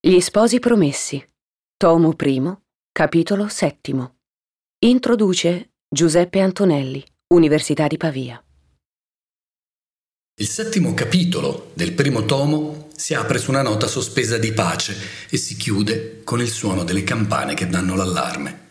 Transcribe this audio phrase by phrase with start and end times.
[0.00, 1.20] Gli sposi promessi.
[1.76, 2.56] Tomo I,
[2.92, 4.18] capitolo settimo.
[4.84, 8.40] Introduce Giuseppe Antonelli, Università di Pavia.
[10.36, 14.96] Il settimo capitolo del primo tomo si apre su una nota sospesa di pace
[15.28, 18.66] e si chiude con il suono delle campane che danno l'allarme.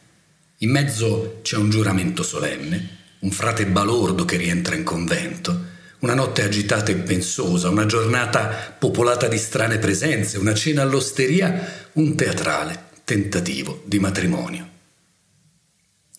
[0.59, 6.43] In mezzo c'è un giuramento solenne, un frate balordo che rientra in convento, una notte
[6.43, 13.81] agitata e pensosa, una giornata popolata di strane presenze, una cena all'osteria, un teatrale tentativo
[13.85, 14.69] di matrimonio.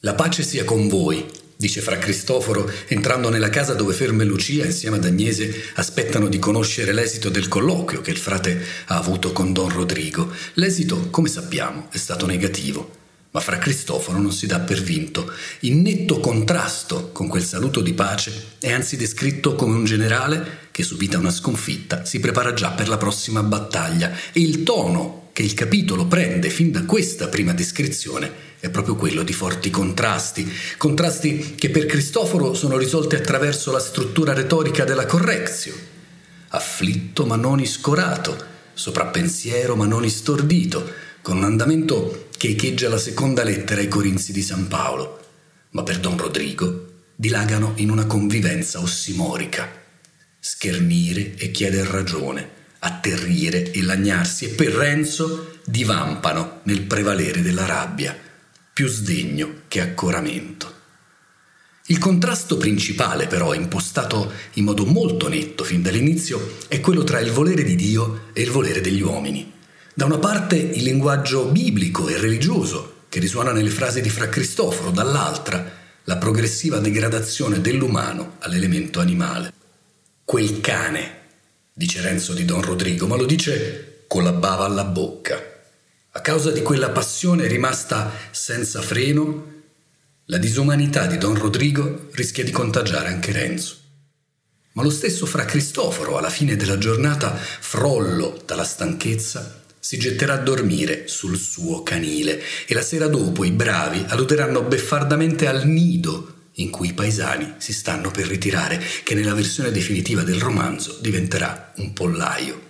[0.01, 1.25] La pace sia con voi,
[1.56, 6.39] dice fra Cristoforo, entrando nella casa dove Fermo e Lucia, insieme ad Agnese, aspettano di
[6.39, 10.33] conoscere l'esito del colloquio che il frate ha avuto con Don Rodrigo.
[10.55, 12.98] L'esito, come sappiamo, è stato negativo
[13.31, 15.31] ma fra Cristoforo non si dà per vinto.
[15.61, 20.83] In netto contrasto con quel saluto di pace è anzi descritto come un generale che,
[20.83, 25.55] subita una sconfitta, si prepara già per la prossima battaglia e il tono che il
[25.55, 31.70] capitolo prende fin da questa prima descrizione è proprio quello di forti contrasti, contrasti che
[31.70, 35.75] per Cristoforo sono risolti attraverso la struttura retorica della correzio.
[36.48, 38.37] Afflitto ma non iscorato,
[38.75, 40.91] soprappensiero ma non istordito,
[41.23, 45.27] con un andamento che echeggia la seconda lettera ai Corinzi di San Paolo,
[45.70, 46.86] ma per Don Rodrigo
[47.17, 49.69] dilagano in una convivenza ossimorica.
[50.39, 58.17] Schernire e chieder ragione, atterrire e lagnarsi e per Renzo divampano nel prevalere della rabbia,
[58.73, 60.77] più sdegno che accoramento.
[61.86, 67.33] Il contrasto principale, però, impostato in modo molto netto fin dall'inizio, è quello tra il
[67.33, 69.56] volere di Dio e il volere degli uomini.
[69.99, 74.93] Da una parte il linguaggio biblico e religioso, che risuona nelle frasi di Fra Cristoforo,
[74.93, 75.73] dall'altra
[76.05, 79.53] la progressiva degradazione dell'umano all'elemento animale.
[80.25, 81.23] Quel cane,
[81.73, 85.37] dice Renzo di Don Rodrigo, ma lo dice con la bava alla bocca.
[86.13, 89.47] A causa di quella passione rimasta senza freno,
[90.27, 93.77] la disumanità di Don Rodrigo rischia di contagiare anche Renzo.
[94.75, 100.37] Ma lo stesso Fra Cristoforo, alla fine della giornata, frollo dalla stanchezza, si getterà a
[100.37, 106.69] dormire sul suo canile e la sera dopo i bravi alluderanno beffardamente al nido in
[106.69, 111.95] cui i paesani si stanno per ritirare, che nella versione definitiva del romanzo diventerà un
[111.95, 112.61] pollaio.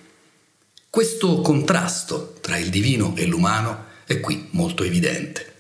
[0.89, 5.58] Questo contrasto tra il divino e l'umano è qui molto evidente.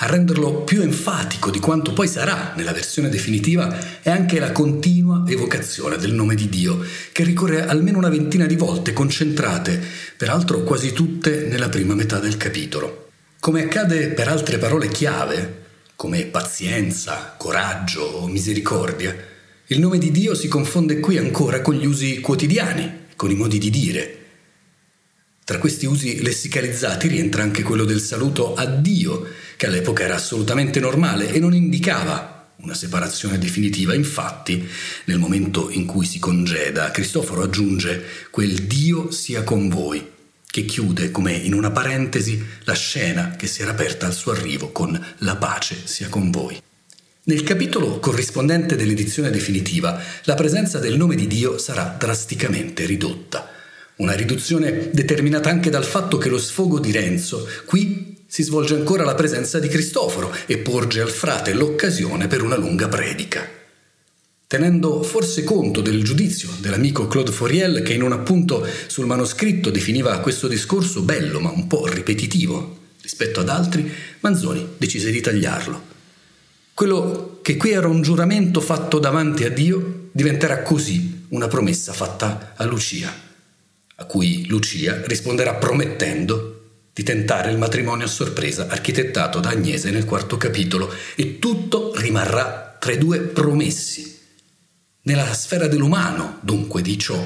[0.00, 5.24] A renderlo più enfatico di quanto poi sarà nella versione definitiva è anche la continua
[5.26, 9.82] evocazione del nome di Dio, che ricorre almeno una ventina di volte, concentrate,
[10.16, 13.08] peraltro quasi tutte nella prima metà del capitolo.
[13.40, 15.62] Come accade per altre parole chiave,
[15.96, 19.16] come pazienza, coraggio o misericordia,
[19.66, 23.58] il nome di Dio si confonde qui ancora con gli usi quotidiani, con i modi
[23.58, 24.17] di dire,
[25.48, 29.26] tra questi usi lessicalizzati rientra anche quello del saluto a Dio,
[29.56, 33.94] che all'epoca era assolutamente normale e non indicava una separazione definitiva.
[33.94, 34.68] Infatti,
[35.06, 40.06] nel momento in cui si congeda, Cristoforo aggiunge quel Dio sia con voi,
[40.44, 44.70] che chiude come in una parentesi la scena che si era aperta al suo arrivo
[44.70, 46.60] con la pace sia con voi.
[47.22, 53.56] Nel capitolo corrispondente dell'edizione definitiva, la presenza del nome di Dio sarà drasticamente ridotta.
[53.98, 59.02] Una riduzione determinata anche dal fatto che lo sfogo di Renzo qui si svolge ancora
[59.02, 63.48] la presenza di Cristoforo e porge al frate l'occasione per una lunga predica.
[64.46, 70.20] Tenendo forse conto del giudizio dell'amico Claude Fauriel che in un appunto sul manoscritto definiva
[70.20, 75.82] questo discorso bello ma un po' ripetitivo rispetto ad altri, Manzoni decise di tagliarlo.
[76.72, 82.52] Quello che qui era un giuramento fatto davanti a Dio diventerà così una promessa fatta
[82.54, 83.26] a Lucia
[84.00, 86.54] a cui Lucia risponderà promettendo
[86.92, 92.76] di tentare il matrimonio a sorpresa architettato da Agnese nel quarto capitolo e tutto rimarrà
[92.78, 94.16] tra i due promessi,
[95.02, 97.20] nella sfera dell'umano, dunque di ciò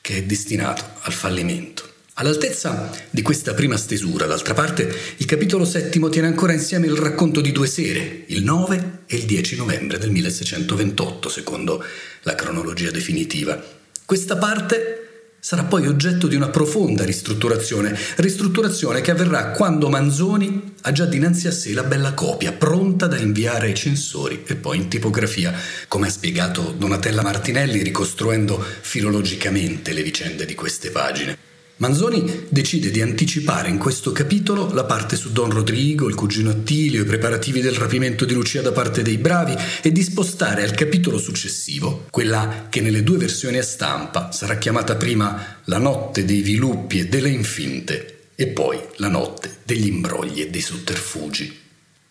[0.00, 1.88] che è destinato al fallimento.
[2.14, 7.40] All'altezza di questa prima stesura, d'altra parte, il capitolo settimo tiene ancora insieme il racconto
[7.40, 11.82] di due sere, il 9 e il 10 novembre del 1628, secondo
[12.22, 13.62] la cronologia definitiva.
[14.04, 15.09] Questa parte
[15.40, 21.48] sarà poi oggetto di una profonda ristrutturazione, ristrutturazione che avverrà quando Manzoni ha già dinanzi
[21.48, 25.52] a sé la bella copia, pronta da inviare ai censori e poi in tipografia,
[25.88, 31.49] come ha spiegato Donatella Martinelli ricostruendo filologicamente le vicende di queste pagine.
[31.80, 37.00] Manzoni decide di anticipare in questo capitolo la parte su Don Rodrigo, il cugino Attilio,
[37.00, 41.16] i preparativi del rapimento di Lucia da parte dei bravi e di spostare al capitolo
[41.16, 46.98] successivo, quella che nelle due versioni a stampa sarà chiamata prima La notte dei viluppi
[46.98, 51.60] e delle infinte, e poi la notte degli imbrogli e dei sotterfugi.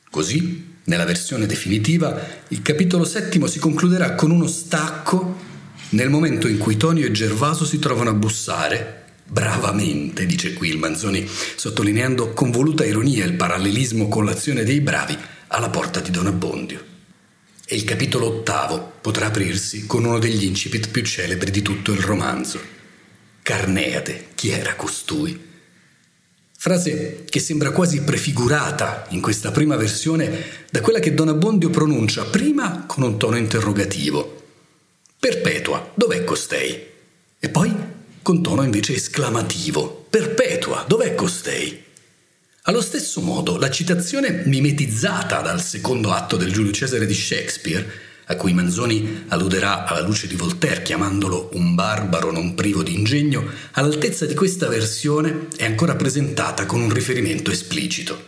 [0.09, 5.37] Così, nella versione definitiva, il capitolo settimo si concluderà con uno stacco
[5.89, 8.99] nel momento in cui Tonio e Gervaso si trovano a bussare
[9.29, 15.17] bravamente, dice qui il Manzoni, sottolineando con voluta ironia il parallelismo con l'azione dei bravi
[15.47, 16.83] alla porta di Don Abbondio.
[17.65, 21.99] E il capitolo ottavo potrà aprirsi con uno degli incipit più celebri di tutto il
[21.99, 22.59] romanzo.
[23.43, 25.47] Carneade, chi era costui?
[26.57, 32.25] Frase che sembra quasi prefigurata in questa prima versione da quella che Don Abbondio pronuncia
[32.25, 34.43] prima con un tono interrogativo.
[35.19, 36.87] Perpetua, dov'è costei?
[37.39, 37.73] E poi
[38.29, 40.05] con tono invece esclamativo.
[40.07, 41.83] Perpetua, dov'è costei?
[42.65, 47.91] Allo stesso modo, la citazione mimetizzata dal secondo atto del Giulio Cesare di Shakespeare,
[48.25, 53.45] a cui Manzoni alluderà alla luce di Voltaire chiamandolo un barbaro non privo di ingegno,
[53.71, 58.27] all'altezza di questa versione è ancora presentata con un riferimento esplicito.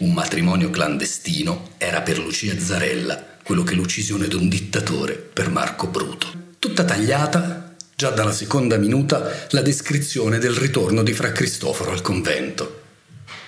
[0.00, 6.26] Un matrimonio clandestino era per Lucia Zarella quello che l'uccisione d'un dittatore per Marco Bruto.
[6.58, 7.67] Tutta tagliata
[7.98, 12.82] già dalla seconda minuta la descrizione del ritorno di Fra Cristoforo al convento.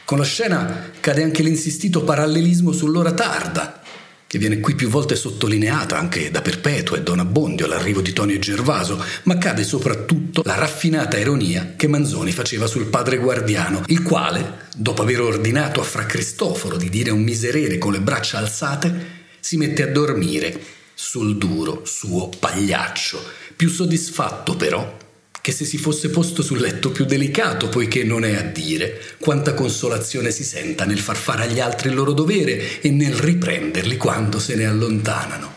[0.05, 3.81] Con la scena cade anche l'insistito parallelismo sull'ora tarda,
[4.26, 8.41] che viene qui più volte sottolineata anche da Perpetua e Don Abbondio all'arrivo di Tonio
[8.41, 14.67] Gervaso, ma cade soprattutto la raffinata ironia che Manzoni faceva sul padre guardiano, il quale,
[14.76, 19.56] dopo aver ordinato a Fra Cristoforo di dire un miserere con le braccia alzate, si
[19.56, 20.61] mette a dormire
[20.93, 24.97] sul duro suo pagliaccio, più soddisfatto però
[25.43, 29.53] che se si fosse posto sul letto più delicato, poiché non è a dire quanta
[29.53, 34.39] consolazione si senta nel far fare agli altri il loro dovere e nel riprenderli quando
[34.39, 35.53] se ne allontanano.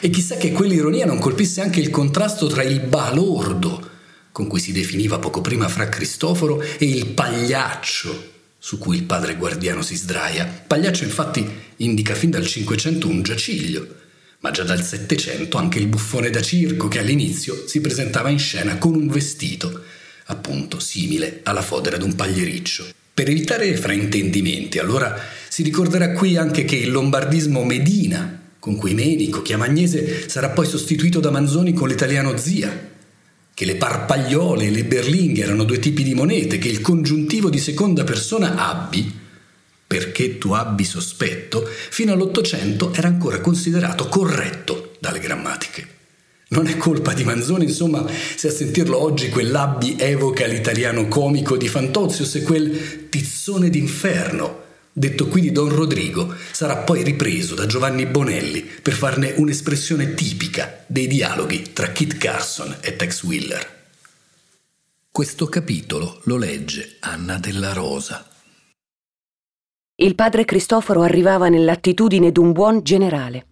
[0.00, 3.90] E chissà che quell'ironia non colpisse anche il contrasto tra il balordo,
[4.30, 9.36] con cui si definiva poco prima fra Cristoforo, e il pagliaccio, su cui il padre
[9.36, 10.64] guardiano si sdraia.
[10.66, 14.04] Pagliaccio infatti indica fin dal Cinquecento un giaciglio,
[14.46, 18.78] ma già dal Settecento anche il buffone da circo che all'inizio si presentava in scena
[18.78, 19.82] con un vestito,
[20.26, 22.86] appunto simile alla fodera d'un pagliericcio.
[23.12, 29.42] Per evitare fraintendimenti, allora si ricorderà qui anche che il lombardismo Medina, con cui Menico,
[29.42, 32.90] Chiamagnese, sarà poi sostituito da Manzoni con l'italiano zia,
[33.52, 37.58] che le parpagliole e le berlinghe erano due tipi di monete, che il congiuntivo di
[37.58, 39.24] seconda persona abbi
[39.86, 45.94] perché tu abbi sospetto, fino all'Ottocento era ancora considerato corretto dalle grammatiche.
[46.48, 48.04] Non è colpa di Manzoni, insomma,
[48.36, 54.62] se a sentirlo oggi quell'abbi evoca l'italiano comico di Fantozio, se quel tizzone d'inferno,
[54.92, 60.84] detto qui di Don Rodrigo, sarà poi ripreso da Giovanni Bonelli per farne un'espressione tipica
[60.86, 63.74] dei dialoghi tra Kit Carson e Tex Wheeler.
[65.10, 68.25] Questo capitolo lo legge Anna della Rosa.
[69.98, 73.46] Il padre Cristoforo arrivava nell'attitudine d'un buon generale,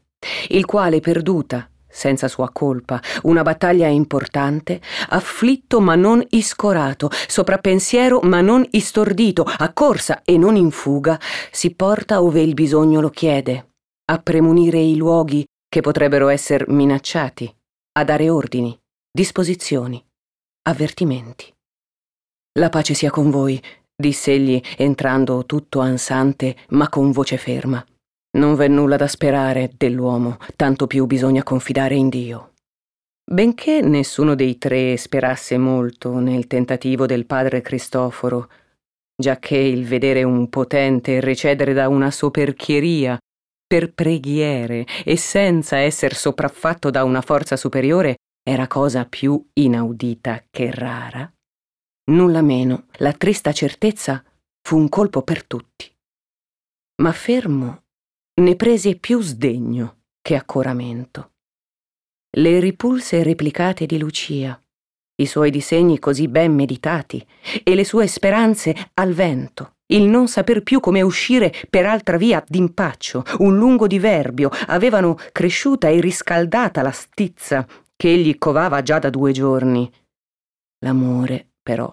[0.48, 8.42] il quale perduta, senza sua colpa, una battaglia importante, afflitto ma non iscorato, soprappensiero ma
[8.42, 11.18] non istordito, a corsa e non in fuga,
[11.50, 13.70] si porta ove il bisogno lo chiede,
[14.10, 17.50] a premunire i luoghi che potrebbero essere minacciati,
[17.92, 18.78] a dare ordini,
[19.10, 20.04] disposizioni,
[20.68, 21.50] avvertimenti.
[22.58, 23.58] La pace sia con voi,
[23.96, 27.84] diss'egli entrando tutto ansante ma con voce ferma.
[28.36, 32.52] Non v'è nulla da sperare dell'uomo, tanto più bisogna confidare in Dio.
[33.24, 38.50] Benché nessuno dei tre sperasse molto nel tentativo del padre Cristoforo,
[39.16, 43.18] giacché il vedere un potente recedere da una soperchieria
[43.66, 50.70] per preghiere e senza esser sopraffatto da una forza superiore era cosa più inaudita che
[50.70, 51.32] rara,
[52.06, 54.22] Nulla meno, la trista certezza
[54.60, 55.90] fu un colpo per tutti.
[57.02, 57.84] Ma fermo
[58.42, 61.32] ne prese più sdegno che accoramento.
[62.36, 64.60] Le ripulse replicate di Lucia,
[65.16, 67.24] i suoi disegni così ben meditati
[67.62, 72.44] e le sue speranze al vento, il non saper più come uscire per altra via
[72.46, 79.08] d'impaccio, un lungo diverbio, avevano cresciuta e riscaldata la stizza che egli covava già da
[79.08, 79.90] due giorni.
[80.84, 81.92] L'amore però,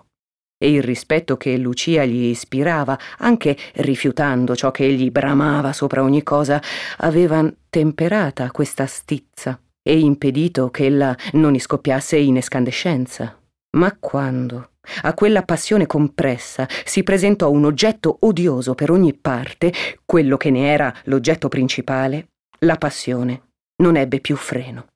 [0.64, 6.22] e il rispetto che Lucia gli ispirava, anche rifiutando ciò che egli bramava sopra ogni
[6.22, 6.62] cosa,
[6.98, 13.40] avevan temperata questa stizza e impedito che ella non iscoppiasse in escandescenza.
[13.78, 19.74] Ma quando, a quella passione compressa, si presentò un oggetto odioso per ogni parte,
[20.06, 22.28] quello che ne era l'oggetto principale,
[22.60, 24.90] la passione non ebbe più freno.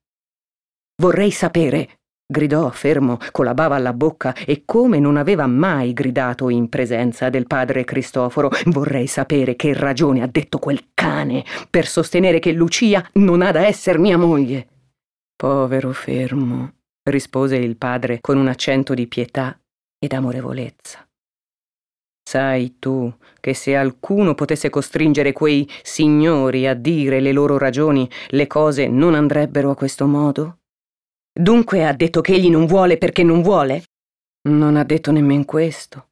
[1.02, 6.50] Vorrei sapere, Gridò fermo, con la bava alla bocca e come non aveva mai gridato
[6.50, 8.50] in presenza del padre Cristoforo.
[8.66, 13.68] Vorrei sapere che ragione ha detto quel cane per sostenere che Lucia non ha da
[13.68, 14.68] essere mia moglie.
[15.36, 19.60] Povero fermo, rispose il padre con un accento di pietà
[20.00, 21.08] ed amorevolezza.
[22.28, 28.48] Sai tu che se alcuno potesse costringere quei signori a dire le loro ragioni, le
[28.48, 30.58] cose non andrebbero a questo modo?
[31.38, 33.84] Dunque ha detto che egli non vuole perché non vuole?
[34.48, 36.12] Non ha detto nemmeno questo.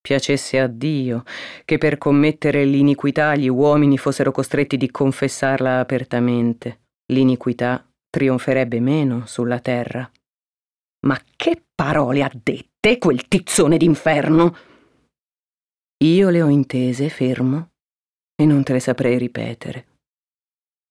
[0.00, 1.24] Piacesse a Dio
[1.64, 6.80] che per commettere l'iniquità gli uomini fossero costretti di confessarla apertamente.
[7.12, 10.08] L'iniquità trionferebbe meno sulla terra.
[11.06, 14.56] Ma che parole ha dette quel tizzone d'inferno?
[16.04, 17.70] Io le ho intese, fermo,
[18.34, 19.86] e non te le saprei ripetere.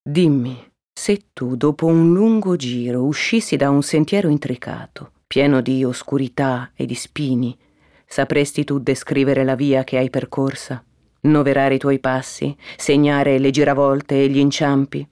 [0.02, 6.72] Dimmi, se tu, dopo un lungo giro, uscissi da un sentiero intricato, pieno di oscurità
[6.76, 7.58] e di spini,
[8.06, 10.84] sapresti tu descrivere la via che hai percorsa,
[11.22, 15.08] noverare i tuoi passi, segnare le giravolte e gli inciampi?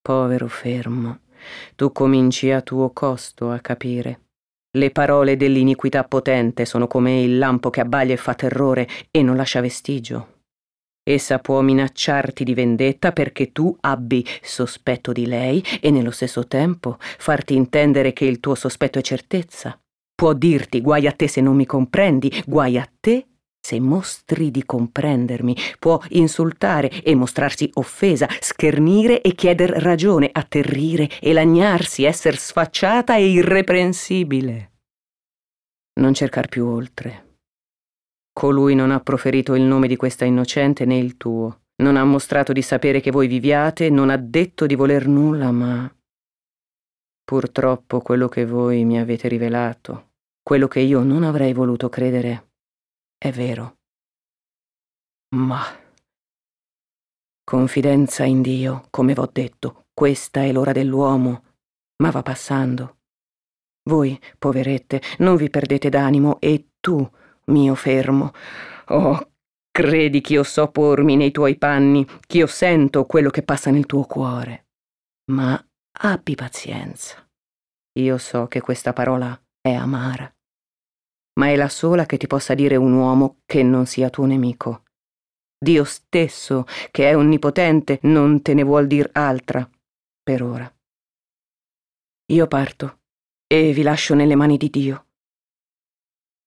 [0.00, 1.20] Povero fermo,
[1.76, 4.20] tu cominci a tuo costo a capire.
[4.72, 9.36] Le parole dell'iniquità potente sono come il lampo che abbaglia e fa terrore e non
[9.36, 10.39] lascia vestigio.
[11.02, 16.98] Essa può minacciarti di vendetta perché tu abbi sospetto di lei e nello stesso tempo
[16.98, 19.78] farti intendere che il tuo sospetto è certezza.
[20.14, 23.26] Può dirti guai a te se non mi comprendi, guai a te
[23.60, 25.56] se mostri di comprendermi.
[25.78, 33.26] Può insultare e mostrarsi offesa, schernire e chieder ragione, atterrire e lagnarsi, essere sfacciata e
[33.26, 34.70] irreprensibile.
[36.00, 37.29] Non cercar più oltre.
[38.32, 41.62] Colui non ha proferito il nome di questa innocente né il tuo.
[41.80, 45.92] Non ha mostrato di sapere che voi viviate, non ha detto di voler nulla, ma
[47.24, 50.10] purtroppo quello che voi mi avete rivelato,
[50.42, 52.50] quello che io non avrei voluto credere,
[53.16, 53.78] è vero.
[55.36, 55.62] Ma
[57.44, 61.44] confidenza in Dio, come v'ho detto, questa è l'ora dell'uomo,
[62.02, 62.98] ma va passando.
[63.88, 67.08] Voi, poverette, non vi perdete d'animo e tu,
[67.50, 68.32] mio fermo.
[68.88, 69.32] Oh,
[69.70, 74.68] credi ch'io so pormi nei tuoi panni, ch'io sento quello che passa nel tuo cuore.
[75.30, 75.62] Ma
[76.00, 77.24] abbi pazienza.
[77.98, 80.32] Io so che questa parola è amara,
[81.38, 84.84] ma è la sola che ti possa dire un uomo che non sia tuo nemico.
[85.62, 89.68] Dio stesso, che è onnipotente, non te ne vuol dir altra,
[90.22, 90.74] per ora.
[92.32, 93.00] Io parto
[93.46, 95.06] e vi lascio nelle mani di Dio.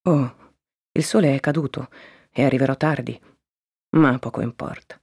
[0.07, 0.35] Oh,
[0.95, 1.89] il sole è caduto
[2.31, 3.19] e arriverò tardi,
[3.97, 4.99] ma poco importa.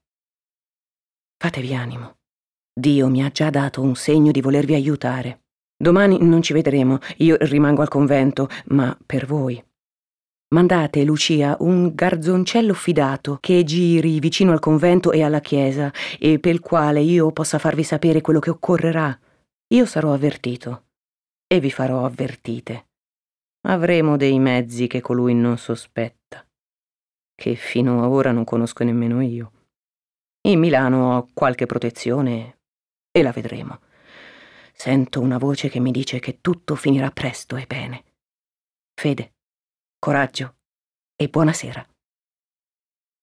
[1.36, 2.18] Fatevi animo.
[2.72, 5.42] Dio mi ha già dato un segno di volervi aiutare.
[5.76, 9.62] Domani non ci vedremo, io rimango al convento, ma per voi.
[10.52, 16.54] Mandate, Lucia, un garzoncello fidato che giri vicino al convento e alla chiesa e per
[16.54, 19.18] il quale io possa farvi sapere quello che occorrerà.
[19.68, 20.84] Io sarò avvertito
[21.46, 22.89] e vi farò avvertite
[23.62, 26.46] avremo dei mezzi che colui non sospetta,
[27.34, 29.52] che fino a ora non conosco nemmeno io.
[30.48, 32.60] In Milano ho qualche protezione
[33.10, 33.80] e la vedremo.
[34.72, 38.04] Sento una voce che mi dice che tutto finirà presto e bene.
[38.94, 39.34] Fede,
[39.98, 40.56] coraggio
[41.14, 41.86] e buonasera.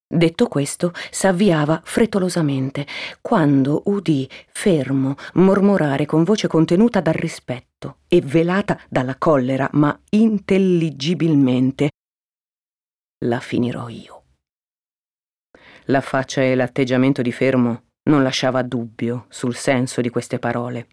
[0.09, 2.87] Detto questo, s'avviava frettolosamente,
[3.19, 11.89] quando udì, fermo, mormorare con voce contenuta dal rispetto e velata dalla collera, ma intelligibilmente
[13.25, 14.23] La finirò io.
[15.85, 20.87] La faccia e l'atteggiamento di fermo non lasciava dubbio sul senso di queste parole.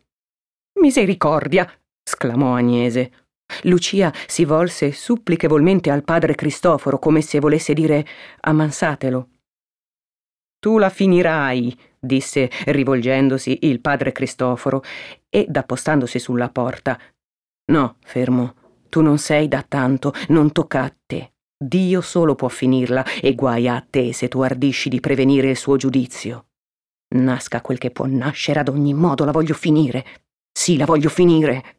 [0.81, 1.71] Misericordia!
[2.03, 3.24] sclamò Agnese.
[3.63, 8.07] Lucia si volse supplichevolmente al padre Cristoforo come se volesse dire
[8.41, 9.29] ammansatelo.
[10.59, 14.83] Tu la finirai, disse rivolgendosi il padre Cristoforo
[15.29, 16.99] ed appostandosi sulla porta.
[17.67, 18.55] No, fermo,
[18.89, 21.33] tu non sei da tanto, non tocca a te.
[21.57, 25.77] Dio solo può finirla e guai a te se tu ardisci di prevenire il suo
[25.77, 26.47] giudizio.
[27.15, 30.05] Nasca quel che può nascere, ad ogni modo la voglio finire.
[30.53, 31.77] Sì, la voglio finire.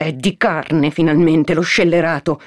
[0.00, 2.40] È di carne finalmente lo scellerato.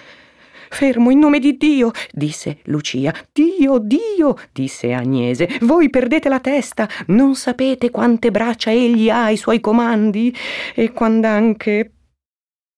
[0.69, 3.13] Fermo in nome di Dio, disse Lucia.
[3.33, 5.49] Dio, Dio, disse Agnese.
[5.59, 6.87] Voi perdete la testa.
[7.07, 10.33] Non sapete quante braccia egli ha ai suoi comandi
[10.73, 11.93] e quand'anche.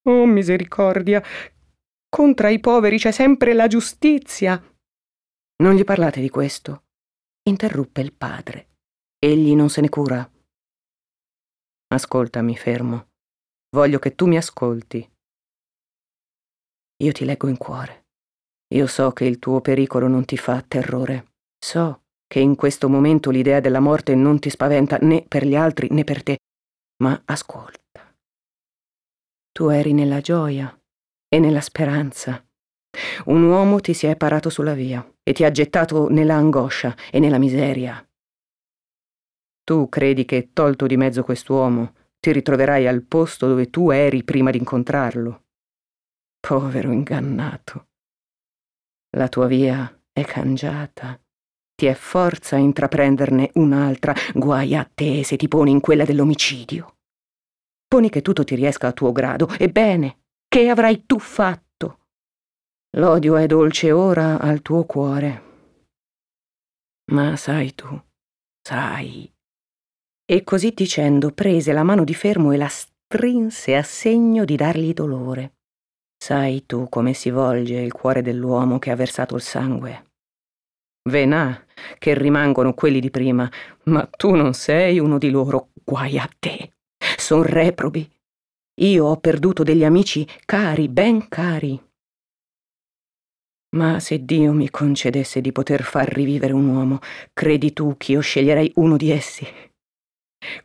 [0.05, 1.21] Oh misericordia.
[2.09, 4.59] Contra i poveri c'è sempre la giustizia.
[5.57, 6.85] Non gli parlate di questo,
[7.43, 8.69] interruppe il padre.
[9.19, 10.27] Egli non se ne cura.
[11.89, 13.12] Ascoltami, fermo.
[13.73, 15.11] Voglio che tu mi ascolti
[17.03, 18.05] io ti leggo in cuore.
[18.73, 21.33] Io so che il tuo pericolo non ti fa terrore.
[21.59, 25.89] So che in questo momento l'idea della morte non ti spaventa né per gli altri
[25.91, 26.37] né per te.
[27.03, 28.15] Ma ascolta.
[29.51, 30.75] Tu eri nella gioia
[31.27, 32.43] e nella speranza.
[33.25, 37.19] Un uomo ti si è parato sulla via e ti ha gettato nella angoscia e
[37.19, 38.07] nella miseria.
[39.63, 44.49] Tu credi che, tolto di mezzo quest'uomo, ti ritroverai al posto dove tu eri prima
[44.49, 45.43] di incontrarlo.
[46.39, 47.87] Povero ingannato.
[49.17, 51.19] La tua via è cangiata.
[51.75, 56.95] Ti è forza intraprenderne un'altra, guai a te se ti poni in quella dell'omicidio.
[57.89, 62.05] Poni che tutto ti riesca a tuo grado, ebbene, che avrai tu fatto?
[62.95, 65.43] L'odio è dolce ora al tuo cuore.
[67.11, 68.01] Ma sai tu,
[68.61, 69.32] sai.
[70.33, 74.91] E così dicendo prese la mano di Fermo e la strinse a segno di dargli
[74.91, 75.57] dolore.
[76.17, 80.13] Sai tu come si volge il cuore dell'uomo che ha versato il sangue.
[81.07, 81.63] Venà,
[81.99, 83.47] che rimangono quelli di prima,
[83.83, 86.73] ma tu non sei uno di loro, guai a te
[87.15, 88.09] son reprobi.
[88.81, 91.79] Io ho perduto degli amici cari, ben cari.
[93.75, 96.99] Ma se Dio mi concedesse di poter far rivivere un uomo,
[97.33, 99.45] credi tu che io sceglierei uno di essi?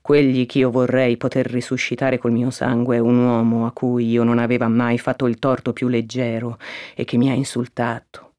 [0.01, 4.39] Quegli che io vorrei poter risuscitare col mio sangue un uomo a cui io non
[4.39, 6.59] aveva mai fatto il torto più leggero
[6.95, 8.35] e che mi ha insultato.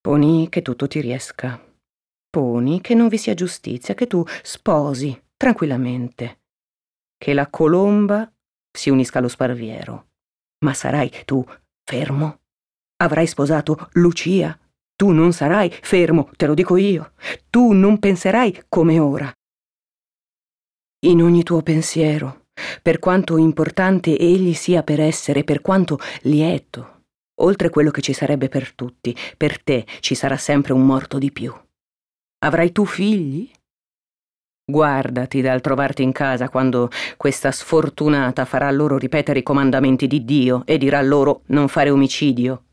[0.00, 1.60] Poni che tutto ti riesca.
[2.30, 6.38] Poni che non vi sia giustizia, che tu sposi tranquillamente
[7.20, 8.32] che la colomba
[8.72, 10.06] si unisca allo sparviero.
[10.64, 11.44] Ma sarai tu
[11.84, 12.40] fermo?
[13.02, 14.58] Avrai sposato Lucia?
[14.96, 17.12] Tu non sarai fermo, te lo dico io.
[17.50, 19.30] Tu non penserai come ora.
[21.02, 22.48] In ogni tuo pensiero,
[22.82, 27.04] per quanto importante egli sia per essere, per quanto lieto,
[27.40, 31.32] oltre quello che ci sarebbe per tutti, per te ci sarà sempre un morto di
[31.32, 31.54] più.
[32.44, 33.50] Avrai tu figli?
[34.70, 40.66] Guardati dal trovarti in casa quando questa sfortunata farà loro ripetere i comandamenti di Dio
[40.66, 42.64] e dirà loro non fare omicidio.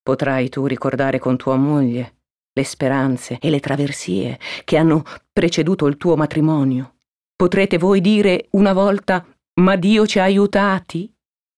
[0.00, 2.18] Potrai tu ricordare con tua moglie
[2.52, 6.94] le speranze e le traversie che hanno preceduto il tuo matrimonio.
[7.40, 9.26] Potrete voi dire una volta
[9.62, 11.10] ma Dio ci ha aiutati?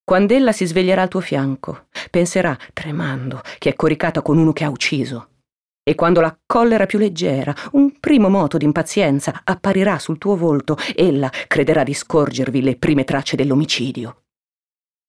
[0.05, 4.63] Quando ella si sveglierà al tuo fianco, penserà, tremando, che è coricata con uno che
[4.63, 5.31] ha ucciso
[5.83, 11.29] e quando la collera più leggera, un primo moto d'impazienza apparirà sul tuo volto, ella
[11.49, 14.23] crederà di scorgervi le prime tracce dell'omicidio.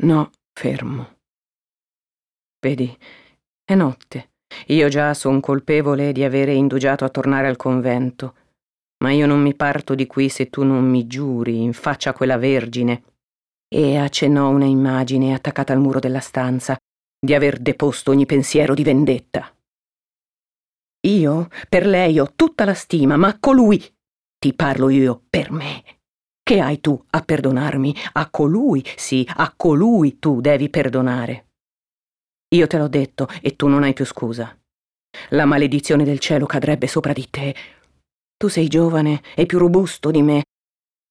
[0.06, 1.18] No, fermo.
[2.60, 2.98] Vedi,
[3.64, 4.32] è notte.
[4.68, 8.38] Io già son colpevole di avere indugiato a tornare al convento,
[9.04, 12.14] ma io non mi parto di qui se tu non mi giuri in faccia a
[12.14, 13.04] quella vergine.
[13.68, 16.78] E accennò una immagine attaccata al muro della stanza
[17.20, 19.54] di aver deposto ogni pensiero di vendetta.
[21.06, 23.84] Io per lei ho tutta la stima, ma colui
[24.40, 25.84] ti parlo io per me.
[26.42, 27.96] Che hai tu a perdonarmi?
[28.14, 31.48] A colui, sì, a colui tu devi perdonare.
[32.56, 34.58] Io te l'ho detto e tu non hai più scusa.
[35.30, 37.56] La maledizione del cielo cadrebbe sopra di te.
[38.38, 40.44] Tu sei giovane e più robusto di me,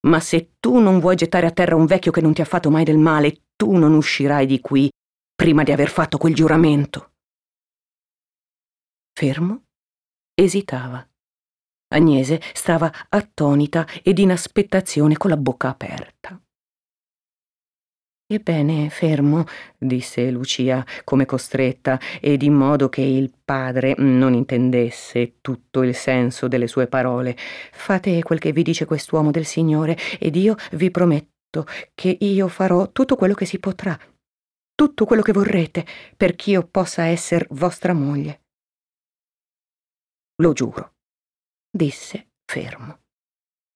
[0.06, 2.70] ma se tu non vuoi gettare a terra un vecchio che non ti ha fatto
[2.70, 4.90] mai del male, tu non uscirai di qui
[5.34, 7.12] prima di aver fatto quel giuramento.
[9.12, 9.64] Fermo
[10.34, 11.06] esitava.
[11.94, 16.41] Agnese stava attonita ed in aspettazione con la bocca aperta.
[18.34, 19.44] Ebbene, fermo,
[19.76, 26.48] disse Lucia come costretta ed in modo che il padre non intendesse tutto il senso
[26.48, 27.36] delle sue parole.
[27.36, 32.90] Fate quel che vi dice quest'uomo del Signore ed io vi prometto che io farò
[32.90, 33.98] tutto quello che si potrà,
[34.74, 35.84] tutto quello che vorrete,
[36.16, 38.44] perch'io possa essere vostra moglie.
[40.40, 40.94] Lo giuro,
[41.70, 43.00] disse fermo.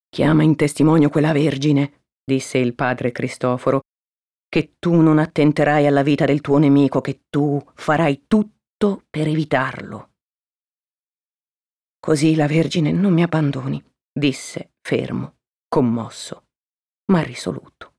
[0.08, 3.82] Chiama in testimonio quella vergine, disse il padre Cristoforo,
[4.56, 10.14] che tu non attenterai alla vita del tuo nemico, che tu farai tutto per evitarlo.
[12.00, 16.46] Così la Vergine non mi abbandoni, disse fermo, commosso,
[17.12, 17.96] ma risoluto.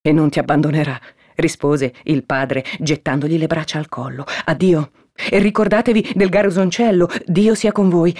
[0.00, 1.00] E non ti abbandonerà,
[1.36, 4.24] rispose il padre, gettandogli le braccia al collo.
[4.46, 8.12] Addio, e ricordatevi del garosoncello, Dio sia con voi.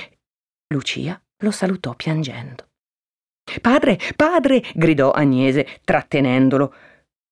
[0.69, 2.64] Lucia lo salutò piangendo.
[3.61, 6.75] Padre, padre, gridò Agnese, trattenendolo.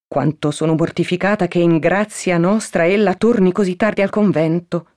[0.07, 4.89] Quanto sono mortificata che in grazia nostra ella torni così tardi al convento.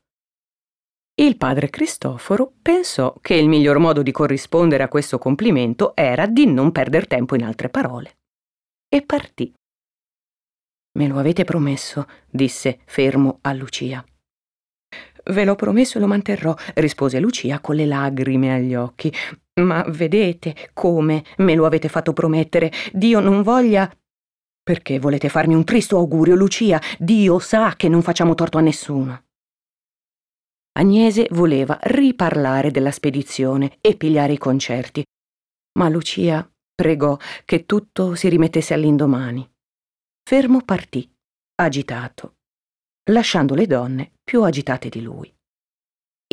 [1.17, 6.45] Il padre Cristoforo pensò che il miglior modo di corrispondere a questo complimento era di
[6.45, 8.17] non perder tempo in altre parole.
[8.89, 9.53] E partì.
[10.97, 14.03] Me lo avete promesso, disse fermo a Lucia.
[15.31, 19.11] Ve l'ho promesso e lo manterrò, rispose Lucia con le lagrime agli occhi.
[19.61, 22.71] Ma vedete come me lo avete fatto promettere.
[22.91, 23.89] Dio non voglia.
[24.61, 26.81] Perché volete farmi un tristo augurio, Lucia?
[26.99, 29.23] Dio sa che non facciamo torto a nessuno.
[30.77, 35.05] Agnese voleva riparlare della spedizione e pigliare i concerti,
[35.79, 39.49] ma Lucia pregò che tutto si rimettesse all'indomani.
[40.27, 41.09] Fermo partì,
[41.55, 42.34] agitato,
[43.05, 45.31] lasciando le donne più agitate di lui.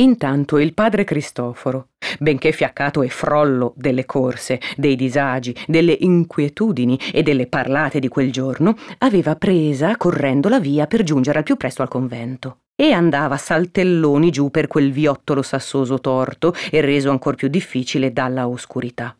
[0.00, 7.22] Intanto il padre Cristoforo, benché fiaccato e frollo delle corse, dei disagi, delle inquietudini e
[7.22, 11.82] delle parlate di quel giorno, aveva presa correndo la via per giungere al più presto
[11.82, 17.48] al convento e andava saltelloni giù per quel viottolo sassoso torto e reso ancor più
[17.48, 19.14] difficile dalla oscurità.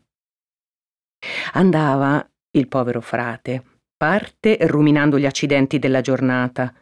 [1.53, 3.62] Andava, il povero frate,
[3.97, 6.75] parte ruminando gli accidenti della giornata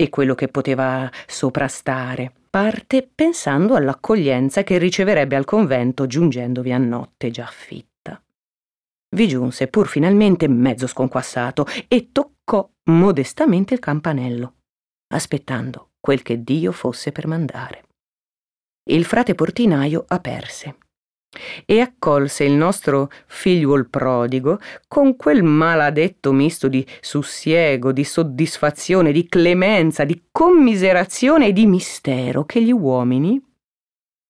[0.00, 7.32] e quello che poteva soprastare, parte pensando all'accoglienza che riceverebbe al convento giungendovi a notte
[7.32, 8.22] già fitta.
[9.10, 14.54] Vi giunse pur finalmente mezzo sconquassato e toccò modestamente il campanello,
[15.08, 17.84] aspettando quel che Dio fosse per mandare.
[18.90, 20.76] Il frate portinaio aperse
[21.66, 29.28] e accolse il nostro figliuol prodigo con quel maladetto misto di sussiego, di soddisfazione, di
[29.28, 33.40] clemenza, di commiserazione e di mistero che gli uomini,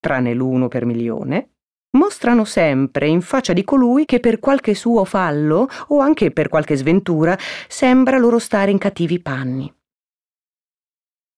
[0.01, 1.51] tranne l'uno per milione,
[1.97, 6.77] mostrano sempre in faccia di colui che per qualche suo fallo o anche per qualche
[6.77, 9.73] sventura sembra loro stare in cattivi panni.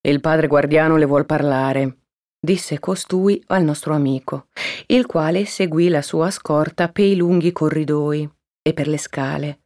[0.03, 2.00] Il padre guardiano le vuol parlare,
[2.41, 4.47] disse costui al nostro amico,
[4.87, 8.29] il quale seguì la sua scorta per i lunghi corridoi
[8.63, 9.61] e per le scale,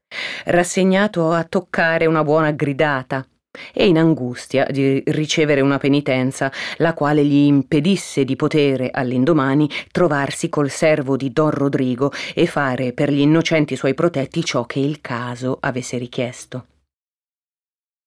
[0.47, 3.25] rassegnato a toccare una buona gridata
[3.73, 10.49] e in angustia di ricevere una penitenza, la quale gli impedisse di potere all'indomani trovarsi
[10.49, 15.01] col servo di Don Rodrigo e fare per gli innocenti suoi protetti ciò che il
[15.01, 16.67] caso avesse richiesto.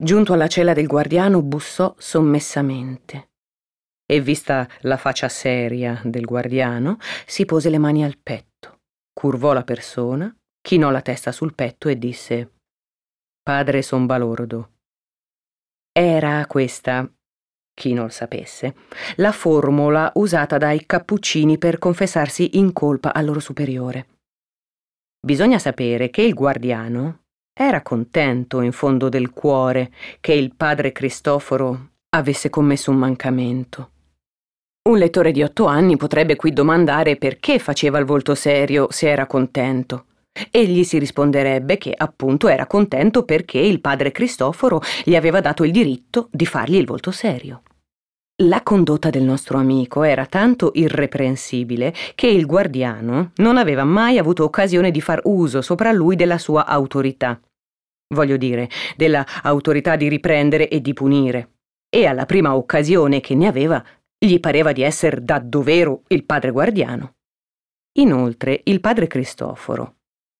[0.00, 3.27] Giunto alla cella del guardiano bussò sommessamente
[4.10, 8.80] e vista la faccia seria del guardiano, si pose le mani al petto,
[9.12, 12.52] curvò la persona, chinò la testa sul petto e disse
[13.42, 14.70] Padre son balordo.
[15.92, 17.06] Era questa,
[17.74, 18.74] chi non sapesse,
[19.16, 24.06] la formula usata dai cappuccini per confessarsi in colpa al loro superiore.
[25.20, 31.90] Bisogna sapere che il guardiano era contento in fondo del cuore che il padre Cristoforo
[32.10, 33.90] avesse commesso un mancamento.
[34.88, 39.26] Un lettore di otto anni potrebbe qui domandare perché faceva il volto serio se era
[39.26, 40.06] contento.
[40.50, 45.72] Egli si risponderebbe che appunto era contento perché il padre Cristoforo gli aveva dato il
[45.72, 47.64] diritto di fargli il volto serio.
[48.44, 54.42] La condotta del nostro amico era tanto irreprensibile che il guardiano non aveva mai avuto
[54.44, 57.38] occasione di far uso sopra lui della sua autorità.
[58.14, 61.50] Voglio dire, della autorità di riprendere e di punire.
[61.90, 63.82] E alla prima occasione che ne aveva
[64.18, 67.14] gli pareva di essere da dovero il padre guardiano.
[67.98, 69.96] Inoltre il padre Cristoforo,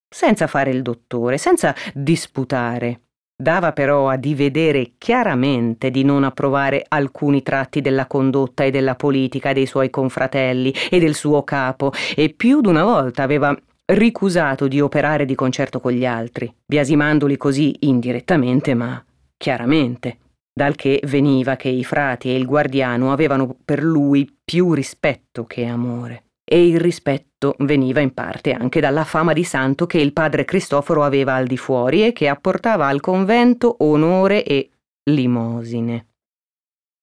[0.07, 3.01] senza fare il dottore, senza disputare,
[3.41, 9.53] dava però a divedere chiaramente di non approvare alcuni tratti della condotta e della politica
[9.53, 15.25] dei suoi confratelli e del suo capo e più d'una volta aveva ricusato di operare
[15.25, 19.03] di concerto con gli altri, biasimandoli così indirettamente ma
[19.37, 20.17] chiaramente
[20.59, 25.63] dal che veniva che i frati e il guardiano avevano per lui più rispetto che
[25.63, 26.25] amore.
[26.43, 31.05] E il rispetto veniva in parte anche dalla fama di santo che il padre Cristoforo
[31.05, 34.69] aveva al di fuori e che apportava al convento onore e
[35.09, 36.07] limosine.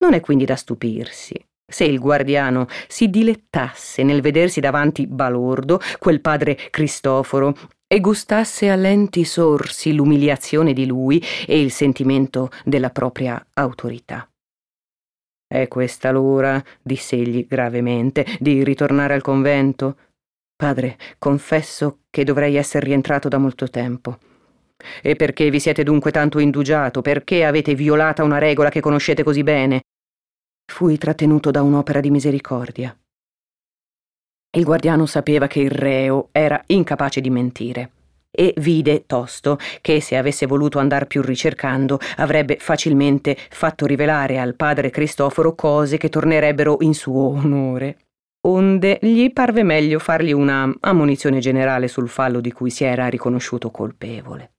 [0.01, 6.21] Non è quindi da stupirsi se il guardiano si dilettasse nel vedersi davanti balordo quel
[6.21, 7.57] padre Cristoforo
[7.89, 14.29] e gustasse a lenti sorsi l'umiliazione di lui e il sentimento della propria autorità.
[15.49, 19.97] È questa l'ora, diss'egli gravemente, di ritornare al convento?
[20.57, 24.19] Padre, confesso che dovrei essere rientrato da molto tempo.
[25.01, 27.01] E perché vi siete dunque tanto indugiato?
[27.01, 29.83] Perché avete violata una regola che conoscete così bene?
[30.65, 32.97] Fui trattenuto da un'opera di misericordia.
[34.57, 37.91] Il guardiano sapeva che il reo era incapace di mentire
[38.31, 44.55] e vide tosto che se avesse voluto andar più ricercando avrebbe facilmente fatto rivelare al
[44.55, 47.99] padre Cristoforo cose che tornerebbero in suo onore.
[48.47, 53.71] Onde gli parve meglio fargli una ammonizione generale sul fallo di cui si era riconosciuto
[53.71, 54.53] colpevole.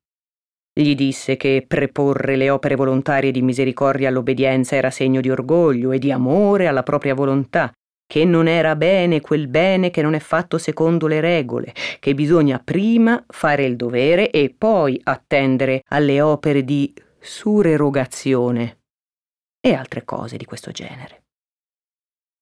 [0.74, 5.98] Gli disse che preporre le opere volontarie di misericordia all'obbedienza era segno di orgoglio e
[5.98, 7.72] di amore alla propria volontà,
[8.08, 12.60] che non era bene quel bene che non è fatto secondo le regole, che bisogna
[12.64, 18.78] prima fare il dovere e poi attendere alle opere di surerogazione
[19.60, 21.24] e altre cose di questo genere.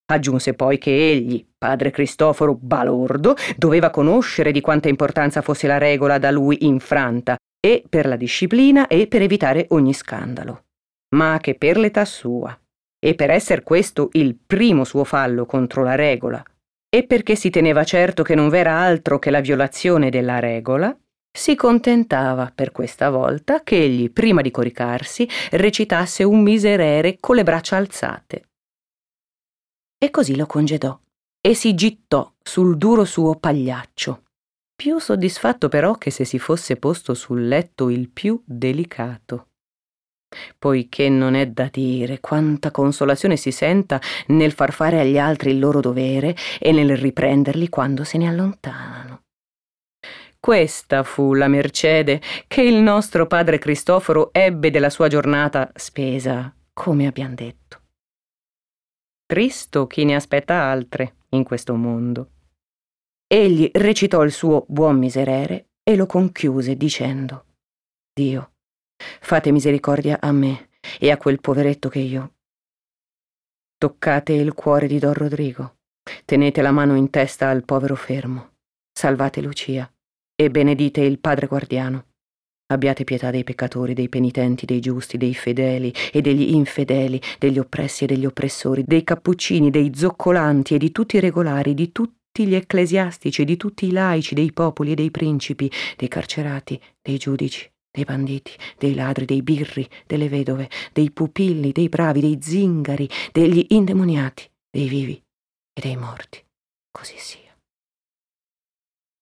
[0.08, 6.19] Aggiunse poi che egli, padre Cristoforo Balordo, doveva conoscere di quanta importanza fosse la regola
[6.19, 10.65] da lui infranta, e per la disciplina e per evitare ogni scandalo,
[11.15, 12.56] ma che per l'età sua
[13.05, 16.43] e per essere questo il primo suo fallo contro la regola,
[16.89, 20.97] e perché si teneva certo che non v'era altro che la violazione della regola,
[21.31, 27.43] si contentava per questa volta che egli, prima di coricarsi, recitasse un miserere con le
[27.43, 28.45] braccia alzate.
[30.03, 30.99] E così lo congedò
[31.39, 34.23] e si gittò sul duro suo pagliaccio,
[34.75, 39.49] più soddisfatto però che se si fosse posto sul letto il più delicato
[40.58, 45.60] poiché non è da dire quanta consolazione si senta nel far fare agli altri il
[45.60, 49.21] loro dovere e nel riprenderli quando se ne allontanano.
[50.39, 57.08] Questa fu la mercede che il nostro padre Cristoforo ebbe della sua giornata spesa, come
[57.08, 57.82] abbiamo detto.
[59.26, 62.30] Tristo chi ne aspetta altre in questo mondo.
[63.28, 67.45] Egli recitò il suo buon miserere e lo conchiuse dicendo
[68.13, 68.52] Dio,
[68.97, 72.34] Fate misericordia a me e a quel poveretto che io.
[73.77, 75.77] Toccate il cuore di Don Rodrigo.
[76.23, 78.53] Tenete la mano in testa al povero fermo.
[78.91, 79.91] Salvate Lucia
[80.36, 82.05] e benedite il Padre Guardiano.
[82.67, 88.05] Abbiate pietà dei peccatori, dei penitenti, dei giusti, dei fedeli e degli infedeli, degli oppressi
[88.05, 92.55] e degli oppressori, dei cappuccini, dei zoccolanti e di tutti i regolari, di tutti gli
[92.55, 98.03] ecclesiastici, di tutti i laici, dei popoli e dei principi, dei carcerati, dei giudici, dei
[98.03, 104.51] banditi, dei ladri, dei birri, delle vedove, dei pupilli, dei bravi, dei zingari, degli indemoniati,
[104.69, 106.45] dei vivi e dei morti.
[106.91, 107.58] Così sia.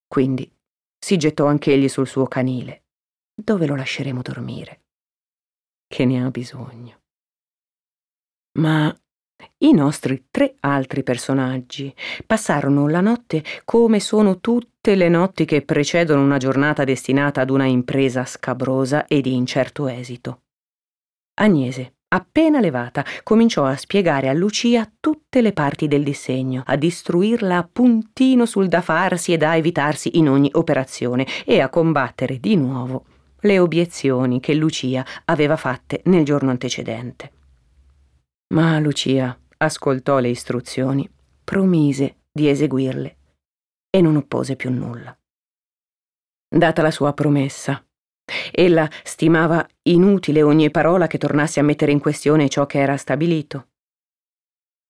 [0.08, 0.52] Quindi
[0.98, 2.86] si gettò anch'egli sul suo canile.
[3.36, 4.82] Dove lo lasceremo dormire?
[5.88, 7.02] Che ne ha bisogno.
[8.60, 8.96] Ma
[9.60, 11.94] i nostri tre altri personaggi
[12.26, 17.66] passarono la notte come sono tutte le notti che precedono una giornata destinata ad una
[17.66, 20.42] impresa scabrosa e di incerto esito.
[21.36, 27.58] Agnese, appena levata, cominciò a spiegare a Lucia tutte le parti del disegno, a istruirla
[27.58, 32.56] a puntino sul da farsi e da evitarsi in ogni operazione e a combattere di
[32.56, 33.06] nuovo
[33.44, 37.32] le obiezioni che Lucia aveva fatte nel giorno antecedente.
[38.48, 41.10] Ma Lucia ascoltò le istruzioni,
[41.44, 43.18] promise di eseguirle
[43.90, 45.18] e non oppose più nulla.
[46.48, 47.86] Data la sua promessa,
[48.52, 53.70] ella stimava inutile ogni parola che tornasse a mettere in questione ciò che era stabilito.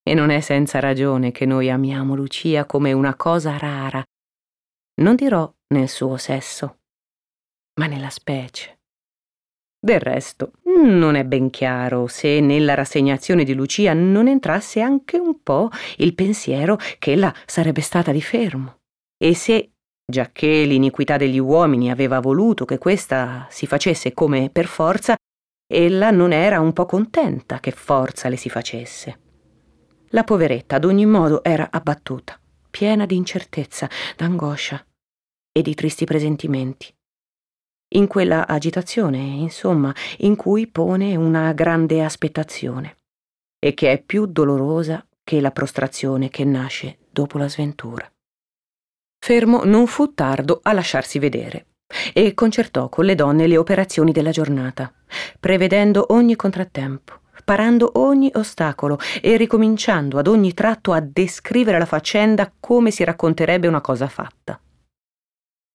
[0.04, 4.04] E non è senza ragione che noi amiamo Lucia come una cosa rara,
[5.02, 6.80] non dirò nel suo sesso,
[7.80, 8.83] ma nella specie.
[9.84, 10.54] Del resto,
[10.86, 15.68] non è ben chiaro se nella rassegnazione di Lucia non entrasse anche un po'
[15.98, 18.78] il pensiero che ella sarebbe stata di fermo
[19.18, 19.72] e se,
[20.10, 25.18] giacché l'iniquità degli uomini aveva voluto che questa si facesse come per forza,
[25.68, 29.20] ella non era un po' contenta che forza le si facesse.
[30.12, 32.40] La poveretta ad ogni modo era abbattuta,
[32.72, 34.82] piena di incertezza, d'angoscia
[35.52, 36.90] e di tristi presentimenti
[37.94, 42.98] in quella agitazione, insomma, in cui pone una grande aspettazione
[43.60, 48.10] e che è più dolorosa che la prostrazione che nasce dopo la sventura.
[49.24, 51.68] Fermo non fu tardo a lasciarsi vedere
[52.12, 54.92] e concertò con le donne le operazioni della giornata,
[55.40, 62.52] prevedendo ogni contrattempo, parando ogni ostacolo e ricominciando ad ogni tratto a descrivere la faccenda
[62.60, 64.60] come si racconterebbe una cosa fatta.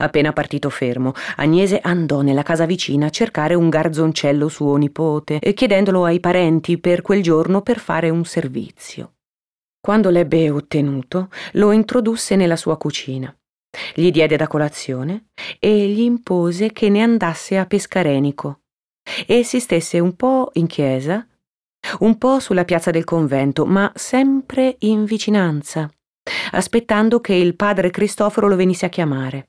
[0.01, 6.05] Appena partito fermo, Agnese andò nella casa vicina a cercare un garzoncello suo nipote, chiedendolo
[6.05, 9.15] ai parenti per quel giorno per fare un servizio.
[9.81, 13.37] Quando l'ebbe ottenuto, lo introdusse nella sua cucina.
[13.93, 18.61] Gli diede da colazione e gli impose che ne andasse a Pescarenico
[19.27, 21.27] e si stesse un po' in chiesa,
[22.01, 25.91] un po' sulla piazza del convento, ma sempre in vicinanza,
[26.53, 29.49] aspettando che il padre Cristoforo lo venisse a chiamare.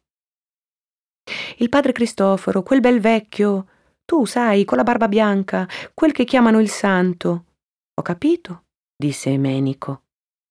[1.58, 3.68] Il padre Cristoforo, quel bel vecchio,
[4.06, 7.46] tu sai, con la barba bianca, quel che chiamano il santo.
[7.94, 8.64] Ho capito,
[8.96, 10.04] disse Menico.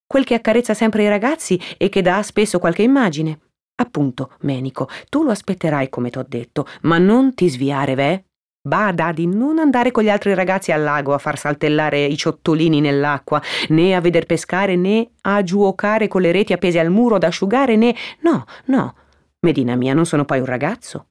[0.07, 3.41] Quel che accarezza sempre i ragazzi e che dà spesso qualche immagine.
[3.81, 8.25] Appunto, Menico, tu lo aspetterai come t'ho detto, ma non ti sviare, ve?
[8.61, 12.81] Bada di non andare con gli altri ragazzi al lago a far saltellare i ciottolini
[12.81, 17.23] nell'acqua, né a veder pescare, né a giuocare con le reti appese al muro ad
[17.25, 17.95] asciugare, né.
[18.21, 18.95] No, no.
[19.41, 21.11] Medina mia, non sono poi un ragazzo.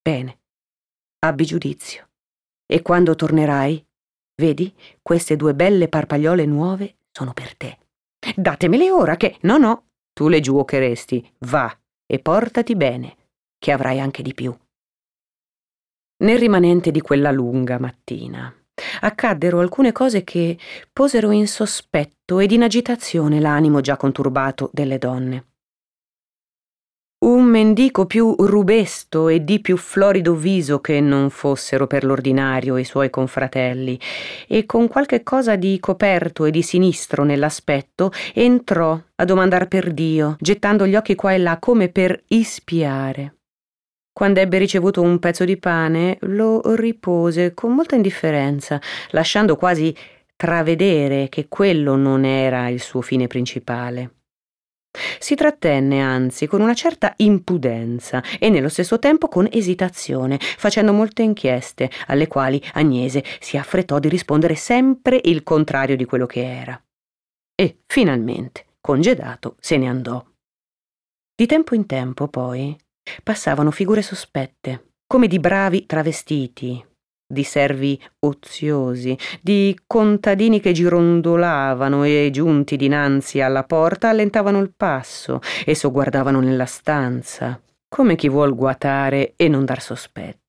[0.00, 0.38] Bene.
[1.20, 2.08] Abbi giudizio.
[2.66, 3.84] E quando tornerai,
[4.36, 7.78] vedi, queste due belle parpagliole nuove sono per te.
[8.36, 9.38] Datemele ora che.
[9.42, 11.32] No, no, tu le giuocheresti.
[11.40, 13.16] Va e portati bene,
[13.58, 14.56] che avrai anche di più.
[16.22, 18.54] Nel rimanente di quella lunga mattina
[19.00, 20.58] accaddero alcune cose che
[20.92, 25.53] posero in sospetto ed in agitazione l'animo già conturbato delle donne.
[27.24, 32.84] Un mendico più rubesto e di più florido viso che non fossero per l'ordinario i
[32.84, 33.98] suoi confratelli,
[34.46, 40.36] e con qualche cosa di coperto e di sinistro nell'aspetto, entrò a domandar per Dio,
[40.38, 43.36] gettando gli occhi qua e là come per ispiare.
[44.12, 48.78] Quando ebbe ricevuto un pezzo di pane, lo ripose con molta indifferenza,
[49.12, 49.96] lasciando quasi
[50.36, 54.10] travedere che quello non era il suo fine principale.
[55.18, 61.22] Si trattenne anzi con una certa impudenza e nello stesso tempo con esitazione, facendo molte
[61.22, 66.80] inchieste, alle quali Agnese si affrettò di rispondere sempre il contrario di quello che era.
[67.54, 70.24] E, finalmente, congedato, se ne andò.
[71.34, 72.76] Di tempo in tempo, poi,
[73.22, 76.84] passavano figure sospette, come di bravi travestiti,
[77.26, 85.40] di servi oziosi, di contadini che girondolavano e giunti dinanzi alla porta allentavano il passo
[85.64, 90.42] e sogguardavano nella stanza, come chi vuol guatare e non dar sospetto.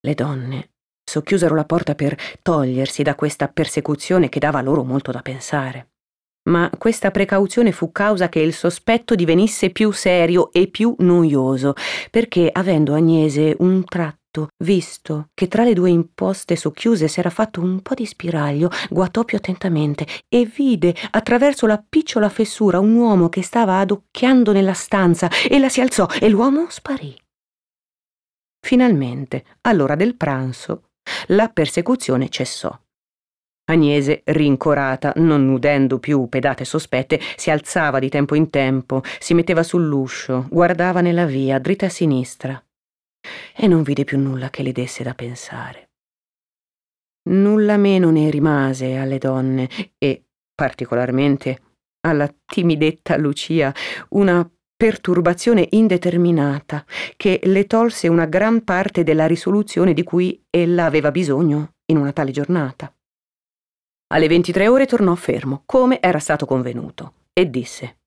[0.00, 0.70] Le donne
[1.08, 5.88] socchiusero la porta per togliersi da questa persecuzione che dava loro molto da pensare.
[6.48, 11.74] Ma questa precauzione fu causa che il sospetto divenisse più serio e più noioso,
[12.10, 14.17] perché avendo Agnese un tratto
[14.62, 19.36] visto che tra le due imposte socchiuse s'era fatto un po' di spiraglio, guatò più
[19.36, 25.28] attentamente e vide attraverso la picciola fessura un uomo che stava adocchiando nella stanza.
[25.48, 27.16] Ella si alzò e l'uomo sparì.
[28.60, 30.90] Finalmente, all'ora del pranzo,
[31.28, 32.76] la persecuzione cessò.
[33.70, 39.62] Agnese, rincorata, non udendo più pedate sospette, si alzava di tempo in tempo, si metteva
[39.62, 42.62] sull'uscio, guardava nella via, dritta a sinistra
[43.56, 45.90] e non vide più nulla che le desse da pensare.
[47.28, 51.58] Nulla meno ne rimase alle donne e, particolarmente,
[52.00, 53.74] alla timidetta Lucia
[54.10, 56.84] una perturbazione indeterminata
[57.16, 62.12] che le tolse una gran parte della risoluzione di cui ella aveva bisogno in una
[62.12, 62.92] tale giornata.
[64.10, 67.97] Alle 23 ore tornò fermo, come era stato convenuto, e disse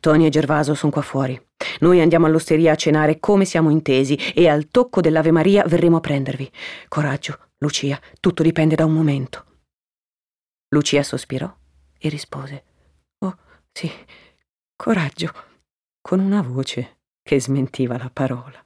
[0.00, 1.40] Tony e Gervaso sono qua fuori.
[1.80, 6.00] Noi andiamo all'osteria a cenare come siamo intesi e al tocco dell'Ave Maria verremo a
[6.00, 6.50] prendervi.
[6.88, 9.44] Coraggio, Lucia, tutto dipende da un momento.
[10.68, 11.52] Lucia sospirò
[11.98, 12.64] e rispose:
[13.24, 13.36] Oh,
[13.72, 13.90] sì,
[14.76, 15.32] coraggio,
[16.00, 18.62] con una voce che smentiva la parola.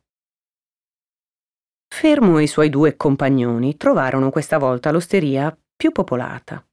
[1.88, 6.67] Fermo e i suoi due compagnoni trovarono questa volta l'osteria più popolata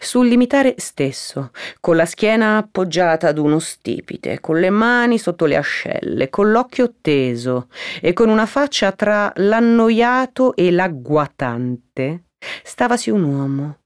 [0.00, 1.50] sul limitare stesso,
[1.80, 6.94] con la schiena appoggiata ad uno stipite, con le mani sotto le ascelle, con l'occhio
[7.00, 7.68] teso
[8.00, 12.24] e con una faccia tra l'annoiato e l'agguatante,
[12.62, 13.78] stavasi un uomo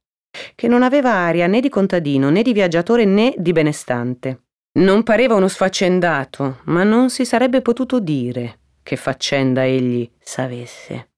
[0.54, 4.42] che non aveva aria né di contadino né di viaggiatore né di benestante.
[4.78, 11.08] Non pareva uno sfaccendato, ma non si sarebbe potuto dire che faccenda egli s'avesse.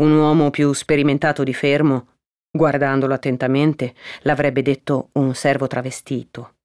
[0.00, 2.19] Un uomo più sperimentato di fermo
[2.52, 6.56] Guardandolo attentamente, l'avrebbe detto un servo travestito.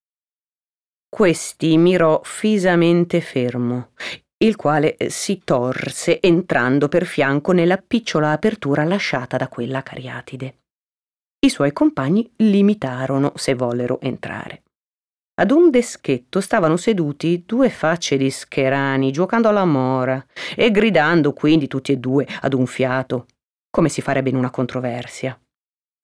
[1.07, 3.91] Questi mirò fisamente fermo,
[4.37, 10.57] il quale si torse entrando per fianco nella picciola apertura lasciata da quella cariatide.
[11.45, 14.63] I suoi compagni limitarono se vollero entrare.
[15.35, 21.67] Ad un deschetto stavano seduti due facce di scherani giocando alla mora e gridando quindi
[21.67, 23.27] tutti e due ad un fiato,
[23.69, 25.39] come si farebbe in una controversia.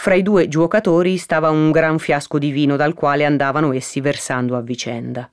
[0.01, 4.57] Fra i due giocatori stava un gran fiasco di vino dal quale andavano essi versando
[4.57, 5.31] a vicenda.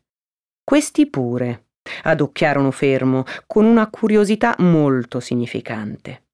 [0.62, 1.68] Questi pure
[2.02, 6.24] adocchiarono fermo con una curiosità molto significante.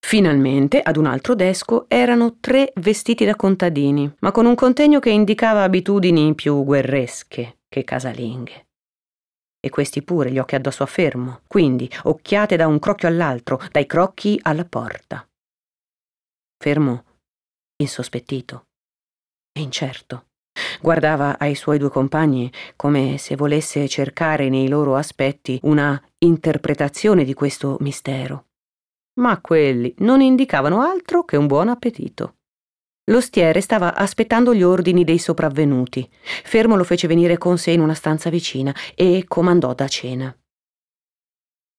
[0.00, 5.10] Finalmente, ad un altro desco, erano tre vestiti da contadini, ma con un contegno che
[5.10, 8.68] indicava abitudini più guerresche che casalinghe.
[9.60, 13.84] E questi pure gli occhi addosso a fermo, quindi occhiate da un crocchio all'altro, dai
[13.84, 15.28] crocchi alla porta.
[16.56, 17.02] Fermo
[17.76, 18.66] insospettito
[19.52, 20.26] e incerto.
[20.80, 27.34] Guardava ai suoi due compagni come se volesse cercare nei loro aspetti una interpretazione di
[27.34, 28.46] questo mistero.
[29.18, 32.34] ma quelli non indicavano altro che un buon appetito.
[33.10, 36.08] L'ostiere stava aspettando gli ordini dei sopravvenuti.
[36.44, 40.36] Fermo lo fece venire con sé in una stanza vicina e comandò da cena.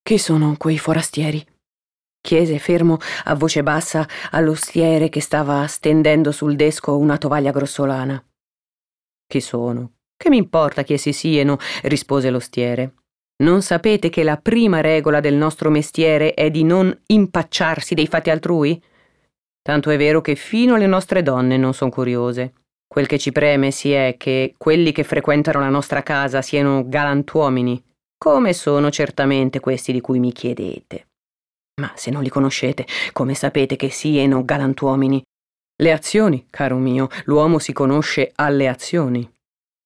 [0.02, 1.46] Chi sono quei forastieri?
[2.28, 8.22] Chiese fermo a voce bassa all'ostiere che stava stendendo sul desco una tovaglia grossolana.
[9.26, 9.94] Chi sono?
[10.18, 11.58] Che mi importa chi essi siano?
[11.84, 12.96] rispose l'ostiere.
[13.44, 18.30] Non sapete che la prima regola del nostro mestiere è di non impacciarsi dei fatti
[18.30, 18.82] altrui?
[19.62, 22.54] Tanto è vero che fino le nostre donne non sono curiose.
[22.86, 27.82] Quel che ci preme si è che quelli che frequentano la nostra casa siano galantuomini,
[28.18, 31.08] come sono certamente questi di cui mi chiedete.
[31.80, 35.22] Ma se non li conoscete, come sapete che siano galantuomini?
[35.80, 39.32] Le azioni, caro mio, l'uomo si conosce alle azioni.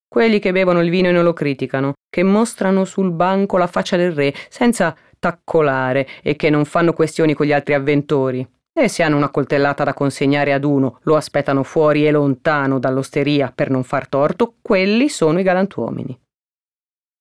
[0.08, 3.98] Quelli che bevono il vino e non lo criticano, che mostrano sul banco la faccia
[3.98, 8.46] del re senza taccolare e che non fanno questioni con gli altri avventori.
[8.74, 13.52] E se hanno una coltellata da consegnare ad uno, lo aspettano fuori e lontano dall'osteria
[13.54, 16.18] per non far torto, quelli sono i galantuomini.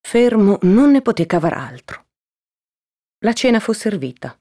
[0.00, 2.04] Fermo non ne poté cavar altro.
[3.24, 4.39] La cena fu servita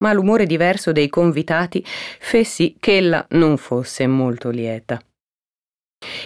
[0.00, 5.00] ma l'umore diverso dei convitati fe sì che ella non fosse molto lieta.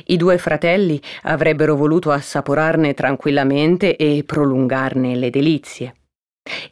[0.07, 5.95] I due fratelli avrebbero voluto assaporarne tranquillamente e prolungarne le delizie.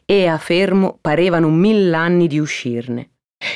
[0.05, 3.09] E a Fermo parevano mill'anni di uscirne.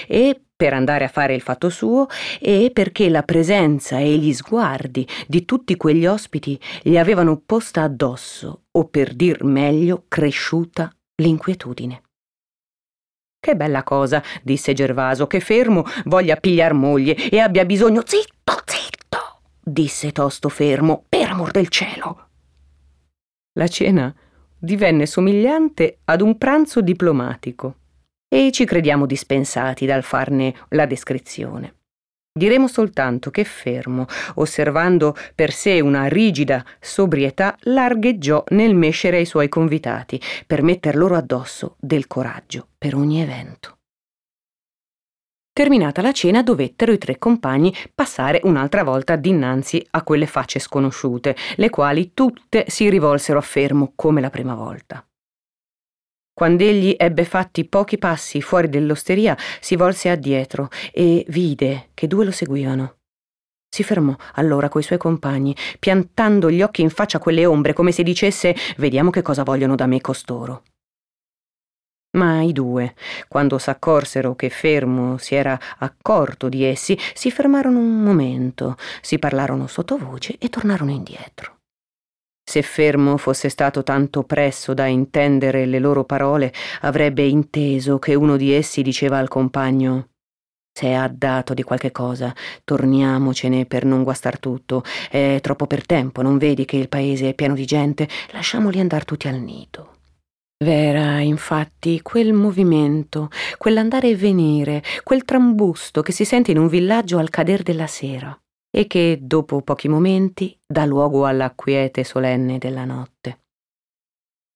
[0.07, 2.07] E per andare a fare il fatto suo
[2.41, 8.63] e perché la presenza e gli sguardi di tutti quegli ospiti gli avevano posta addosso,
[8.71, 10.91] o per dir meglio, cresciuta
[11.21, 12.01] l'inquietudine.
[13.47, 18.01] Che bella cosa, disse Gervaso, che Fermo voglia pigliar moglie e abbia bisogno.
[18.05, 22.27] Zitto, zitto, disse Tosto Fermo, per amor del cielo.
[23.53, 24.13] La cena
[24.59, 27.75] divenne somigliante ad un pranzo diplomatico
[28.27, 31.76] e ci crediamo dispensati dal farne la descrizione.
[32.37, 39.49] Diremo soltanto che fermo, osservando per sé una rigida sobrietà, largheggiò nel mescere ai suoi
[39.49, 43.77] convitati, per metter loro addosso del coraggio per ogni evento.
[45.51, 51.35] Terminata la cena dovettero i tre compagni passare un'altra volta dinanzi a quelle facce sconosciute,
[51.55, 55.06] le quali tutte si rivolsero a fermo come la prima volta.
[56.37, 62.29] Quand'egli ebbe fatti pochi passi fuori dell'osteria, si volse addietro e vide che due lo
[62.29, 62.97] seguivano.
[63.67, 67.91] Si fermò allora coi suoi compagni, piantando gli occhi in faccia a quelle ombre, come
[67.91, 70.61] se dicesse Vediamo che cosa vogliono da me costoro.
[72.17, 72.93] Ma i due,
[73.27, 79.65] quando s'accorsero che Fermo si era accorto di essi, si fermarono un momento, si parlarono
[79.65, 81.56] sottovoce e tornarono indietro.
[82.49, 88.37] Se Fermo fosse stato tanto presso da intendere le loro parole, avrebbe inteso che uno
[88.37, 90.07] di essi diceva al compagno
[90.77, 92.33] se è addato di qualche cosa,
[92.63, 94.83] torniamocene per non guastar tutto.
[95.09, 98.07] È troppo per tempo, non vedi che il paese è pieno di gente?
[98.31, 99.95] Lasciamoli andare tutti al nido.
[100.63, 107.17] Vera, infatti, quel movimento, quell'andare e venire, quel trambusto che si sente in un villaggio
[107.17, 108.39] al cader della sera
[108.77, 113.45] e che, dopo pochi momenti, dà luogo alla quiete solenne della notte.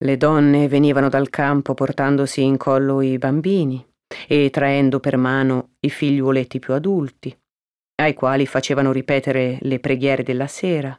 [0.04, 3.84] Le donne venivano dal campo portandosi in collo i bambini
[4.28, 7.36] e traendo per mano i figliuoletti più adulti,
[7.96, 10.96] ai quali facevano ripetere le preghiere della sera.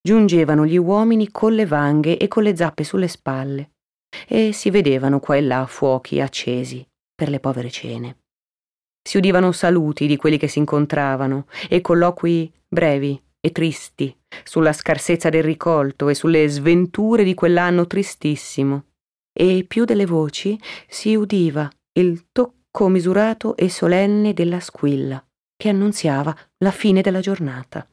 [0.00, 3.72] Giungevano gli uomini con le vanghe e con le zappe sulle spalle
[4.26, 6.82] e si vedevano qua e là fuochi accesi
[7.14, 8.19] per le povere cene.
[9.02, 15.30] Si udivano saluti di quelli che si incontravano e colloqui brevi e tristi sulla scarsezza
[15.30, 18.84] del ricolto e sulle sventure di quell'anno tristissimo.
[19.32, 25.24] E più delle voci si udiva il tocco misurato e solenne della squilla
[25.56, 27.89] che annunziava la fine della giornata.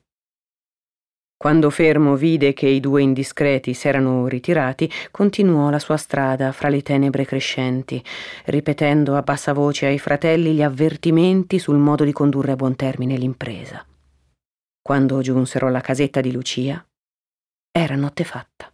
[1.38, 6.82] Quando Fermo vide che i due indiscreti s'erano ritirati, continuò la sua strada fra le
[6.82, 8.04] tenebre crescenti,
[8.46, 13.18] ripetendo a bassa voce ai fratelli gli avvertimenti sul modo di condurre a buon termine
[13.18, 13.86] l'impresa.
[14.82, 16.84] Quando giunsero alla casetta di Lucia,
[17.72, 18.74] era notte fatta.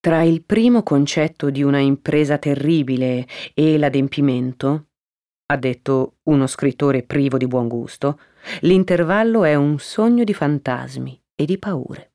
[0.00, 4.87] Tra il primo concetto di una impresa terribile e l'adempimento,
[5.50, 8.20] ha detto uno scrittore privo di buon gusto,
[8.60, 12.12] l'intervallo è un sogno di fantasmi e di paure.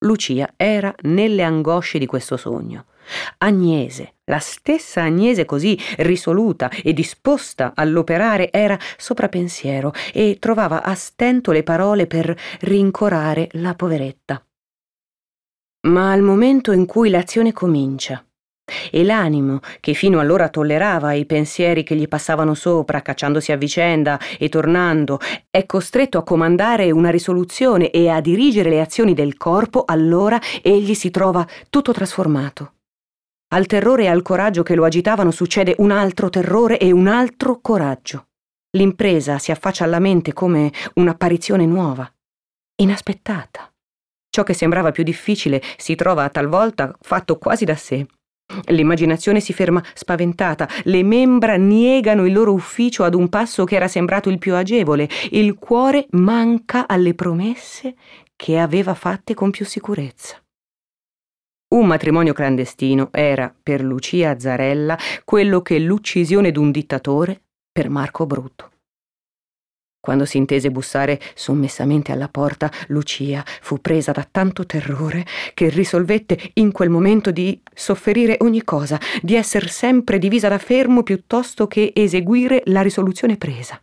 [0.00, 2.86] Lucia era nelle angosce di questo sogno.
[3.38, 10.94] Agnese, la stessa Agnese così risoluta e disposta all'operare, era sopra pensiero e trovava a
[10.94, 14.44] stento le parole per rincorare la poveretta.
[15.88, 18.22] Ma al momento in cui l'azione comincia
[18.90, 24.18] e l'animo, che fino allora tollerava i pensieri che gli passavano sopra, cacciandosi a vicenda
[24.38, 25.18] e tornando,
[25.50, 30.94] è costretto a comandare una risoluzione e a dirigere le azioni del corpo, allora egli
[30.94, 32.72] si trova tutto trasformato.
[33.50, 37.60] Al terrore e al coraggio che lo agitavano succede un altro terrore e un altro
[37.60, 38.26] coraggio.
[38.76, 42.10] L'impresa si affaccia alla mente come un'apparizione nuova,
[42.76, 43.72] inaspettata.
[44.28, 48.06] Ciò che sembrava più difficile si trova talvolta fatto quasi da sé.
[48.68, 53.88] L'immaginazione si ferma spaventata, le membra niegano il loro ufficio ad un passo che era
[53.88, 57.94] sembrato il più agevole, il cuore manca alle promesse
[58.34, 60.40] che aveva fatte con più sicurezza.
[61.74, 68.70] Un matrimonio clandestino era per Lucia Zarella quello che l'uccisione d'un dittatore per Marco Brutto.
[70.00, 76.52] Quando si intese bussare sommessamente alla porta, Lucia fu presa da tanto terrore che risolvette
[76.54, 81.92] in quel momento di sofferire ogni cosa, di essere sempre divisa da fermo piuttosto che
[81.94, 83.82] eseguire la risoluzione presa.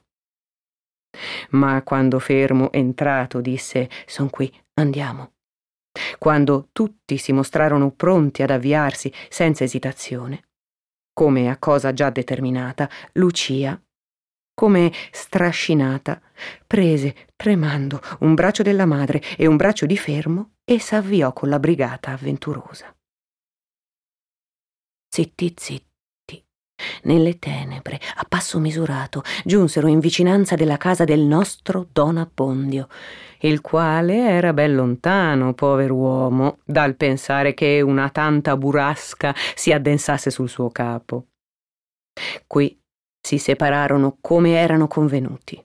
[1.52, 5.34] Ma quando fermo entrato disse Son qui, andiamo.
[6.18, 10.48] Quando tutti si mostrarono pronti ad avviarsi senza esitazione,
[11.14, 13.80] come a cosa già determinata, Lucia
[14.56, 16.20] come strascinata,
[16.66, 21.60] prese, tremando, un braccio della madre e un braccio di fermo e s'avviò con la
[21.60, 22.96] brigata avventurosa.
[25.08, 25.94] Zitti, zitti.
[27.04, 32.88] Nelle tenebre, a passo misurato, giunsero in vicinanza della casa del nostro Don Abbondio,
[33.42, 40.50] il quale era ben lontano, pover'uomo, dal pensare che una tanta burrasca si addensasse sul
[40.50, 41.28] suo capo.
[42.46, 42.78] Qui
[43.26, 45.60] si separarono come erano convenuti.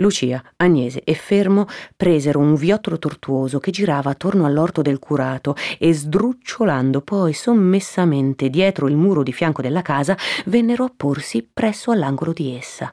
[0.00, 5.94] Lucia, Agnese e Fermo presero un viottolo tortuoso che girava attorno all'orto del curato e
[5.94, 10.16] sdrucciolando poi sommessamente dietro il muro di fianco della casa
[10.46, 12.92] vennero a porsi presso all'angolo di essa.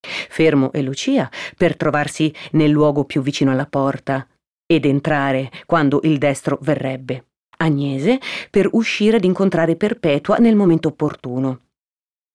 [0.00, 4.26] Fermo e Lucia per trovarsi nel luogo più vicino alla porta
[4.66, 7.26] ed entrare quando il destro verrebbe.
[7.58, 8.18] Agnese
[8.50, 11.65] per uscire ad incontrare Perpetua nel momento opportuno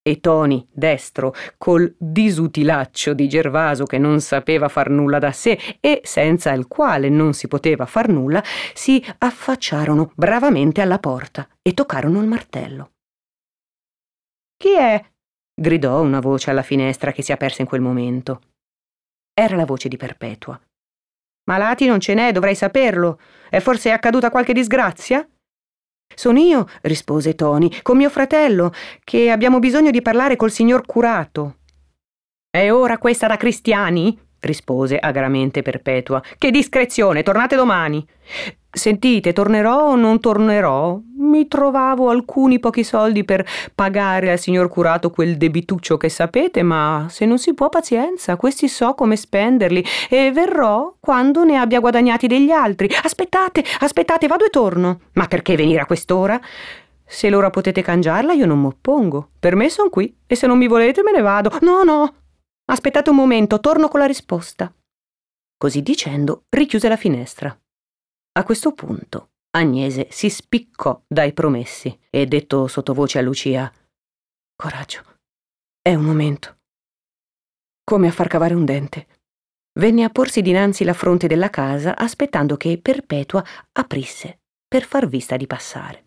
[0.03, 6.01] e Toni, destro, col disutilaccio di Gervaso che non sapeva far nulla da sé e
[6.03, 8.43] senza il quale non si poteva far nulla,
[8.73, 12.91] si affacciarono bravamente alla porta e toccarono il martello.
[14.57, 15.03] Chi è?
[15.53, 18.41] gridò una voce alla finestra che si aperse in quel momento.
[19.33, 20.59] Era la voce di Perpetua.
[21.43, 23.19] Malati non ce n'è, dovrei saperlo.
[23.49, 25.27] È forse accaduta qualche disgrazia?
[26.15, 28.71] Sono io, rispose Tony, con mio fratello,
[29.03, 31.57] che abbiamo bisogno di parlare col signor curato.
[32.49, 34.17] È ora questa da cristiani?
[34.41, 36.21] Rispose agramente Perpetua.
[36.37, 38.05] Che discrezione, tornate domani.
[38.73, 40.97] Sentite, tornerò o non tornerò?
[41.17, 47.07] Mi trovavo alcuni pochi soldi per pagare al signor curato quel debituccio che sapete, ma
[47.09, 52.27] se non si può pazienza, questi so come spenderli e verrò quando ne abbia guadagnati
[52.27, 52.89] degli altri.
[53.03, 55.01] Aspettate, aspettate, vado e torno.
[55.13, 56.39] Ma perché venire a quest'ora?
[57.05, 59.31] Se l'ora potete cangiarla, io non m'oppongo.
[59.37, 61.51] Per me son qui e se non mi volete me ne vado.
[61.59, 62.13] No, no.
[62.71, 64.73] Aspettate un momento, torno con la risposta.
[65.57, 67.53] Così dicendo, richiuse la finestra.
[68.33, 73.69] A questo punto Agnese si spiccò dai promessi e detto sottovoce a Lucia
[74.55, 75.03] Coraggio,
[75.81, 76.59] è un momento.
[77.83, 79.07] Come a far cavare un dente.
[79.77, 83.43] Venne a porsi dinanzi la fronte della casa aspettando che Perpetua
[83.73, 86.05] aprisse per far vista di passare.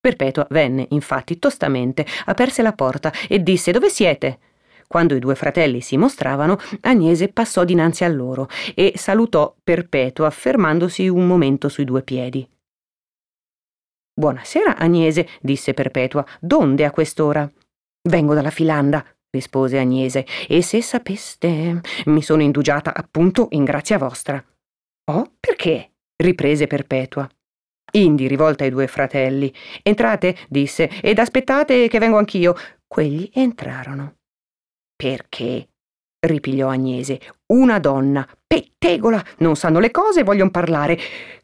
[0.00, 4.47] Perpetua venne, infatti, tostamente, aperse la porta e disse Dove siete?
[4.88, 11.08] Quando i due fratelli si mostravano, Agnese passò dinanzi a loro e salutò Perpetua fermandosi
[11.08, 12.48] un momento sui due piedi.
[14.18, 16.24] Buonasera, Agnese, disse Perpetua.
[16.40, 17.48] Donde a quest'ora?
[18.08, 24.42] Vengo dalla Filanda, rispose Agnese, e se sapeste, mi sono indugiata appunto in grazia vostra.
[25.10, 25.92] Oh, perché?
[26.16, 27.28] riprese Perpetua.
[27.92, 29.52] Indi, rivolta ai due fratelli.
[29.82, 32.54] Entrate, disse, ed aspettate che vengo anch'io.
[32.86, 34.17] Quegli entrarono.
[34.98, 35.68] Perché?
[36.26, 37.20] ripigliò Agnese.
[37.52, 40.98] Una donna, pettegola, non sanno le cose e vogliono parlare.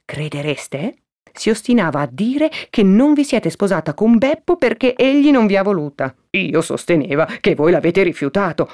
[0.05, 0.97] Credereste?
[1.33, 5.57] Si ostinava a dire che non vi siete sposata con Beppo perché egli non vi
[5.57, 6.13] ha voluta.
[6.31, 8.69] Io sosteneva che voi l'avete rifiutato.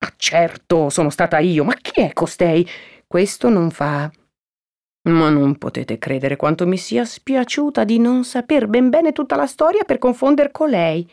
[0.00, 2.68] Ma certo, sono stata io, ma chi è costei?
[3.06, 4.10] Questo non fa.
[5.08, 9.46] Ma non potete credere quanto mi sia spiaciuta di non saper ben bene tutta la
[9.46, 11.08] storia per confonder con lei.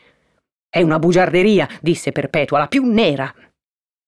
[0.73, 3.29] È una bugiarderia, disse Perpetua, la più nera.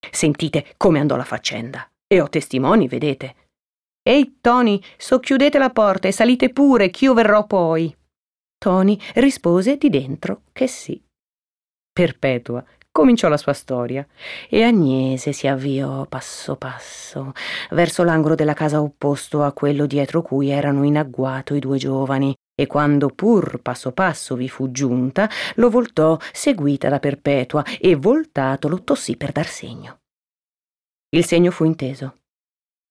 [0.10, 1.86] Sentite come andò la faccenda.
[2.08, 3.36] E ho testimoni, vedete.
[4.02, 7.94] Ehi, Tony, socchiudete la porta e salite pure, ch'io verrò poi.
[8.58, 11.04] Tony rispose di dentro che sì.
[11.92, 14.08] Perpetua cominciò la sua storia
[14.48, 17.34] e Agnese si avviò passo passo
[17.72, 22.34] verso l'angolo della casa opposto a quello dietro cui erano in agguato i due giovani
[22.56, 28.84] e quando pur passo passo vi fu giunta, lo voltò seguita da Perpetua e voltatolo
[28.84, 30.00] tossì per dar segno.
[31.10, 32.18] Il segno fu inteso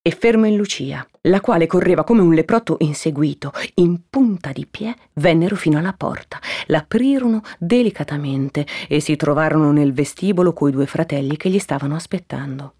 [0.04, 4.96] e fermo in Lucia, la quale correva come un leprotto inseguito, in punta di pie,
[5.14, 11.50] vennero fino alla porta, l'aprirono delicatamente e si trovarono nel vestibolo coi due fratelli che
[11.50, 12.74] gli stavano aspettando.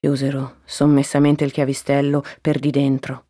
[0.00, 3.27] Chiusero sommessamente il chiavistello per di dentro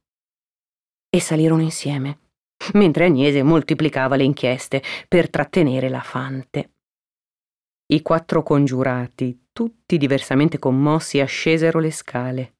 [1.10, 2.18] e salirono insieme,
[2.74, 6.72] mentre Agnese moltiplicava le inchieste per trattenere la fante.
[7.90, 12.52] I quattro congiurati, tutti diversamente commossi, ascesero le scale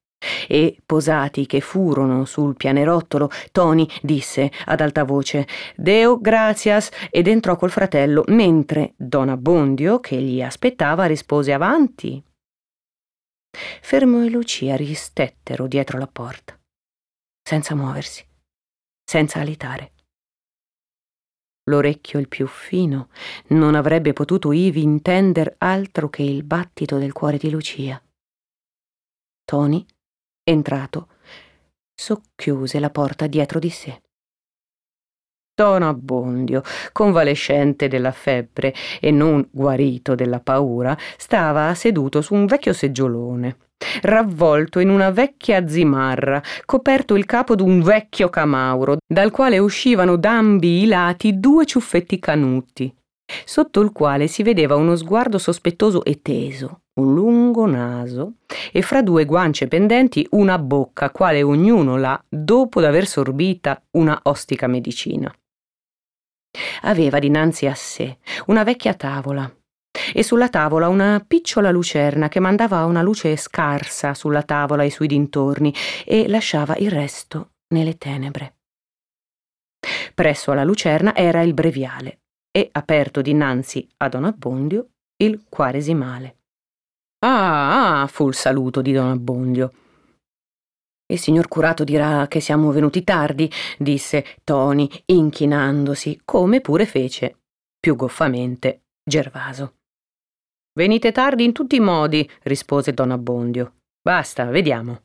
[0.47, 7.55] e, posati che furono sul pianerottolo, Tony disse ad alta voce Deo gratias ed entrò
[7.55, 12.21] col fratello, mentre Don Abbondio, che gli aspettava, rispose avanti.
[13.81, 16.59] Fermo e Lucia ristettero dietro la porta,
[17.41, 18.28] senza muoversi
[19.09, 19.93] senza alitare.
[21.63, 23.09] L'orecchio il più fino
[23.47, 27.99] non avrebbe potuto ivi intender altro che il battito del cuore di Lucia.
[29.43, 29.83] Tony,
[30.43, 31.07] entrato,
[31.91, 33.99] socchiuse la porta dietro di sé.
[35.59, 36.61] Tono Abbondio,
[36.93, 43.57] convalescente della febbre e non guarito della paura, stava seduto su un vecchio seggiolone
[44.03, 50.83] ravvolto in una vecchia zimarra, coperto il capo d'un vecchio camauro, dal quale uscivano d'ambi
[50.83, 52.93] i lati due ciuffetti canuti,
[53.43, 58.35] sotto il quale si vedeva uno sguardo sospettoso e teso, un lungo naso
[58.71, 64.67] e fra due guance pendenti una bocca, quale ognuno l'ha dopo d'aver sorbita una ostica
[64.67, 65.33] medicina.
[66.81, 69.51] Aveva dinanzi a sé una vecchia tavola,
[70.13, 75.07] e sulla tavola una picciola lucerna che mandava una luce scarsa sulla tavola e sui
[75.07, 75.73] dintorni
[76.05, 78.55] e lasciava il resto nelle tenebre.
[80.13, 82.19] Presso alla lucerna era il breviale
[82.51, 84.87] e, aperto dinanzi a Don Abbondio,
[85.17, 86.37] il quaresimale.
[87.19, 89.71] Ah, ah, fu il saluto di Don Abbondio.
[91.11, 97.37] Il signor curato dirà che siamo venuti tardi, disse Tony, inchinandosi, come pure fece,
[97.79, 99.73] più goffamente, Gervaso.
[100.73, 103.73] Venite tardi in tutti i modi, rispose Don Abbondio.
[104.01, 105.01] Basta, vediamo.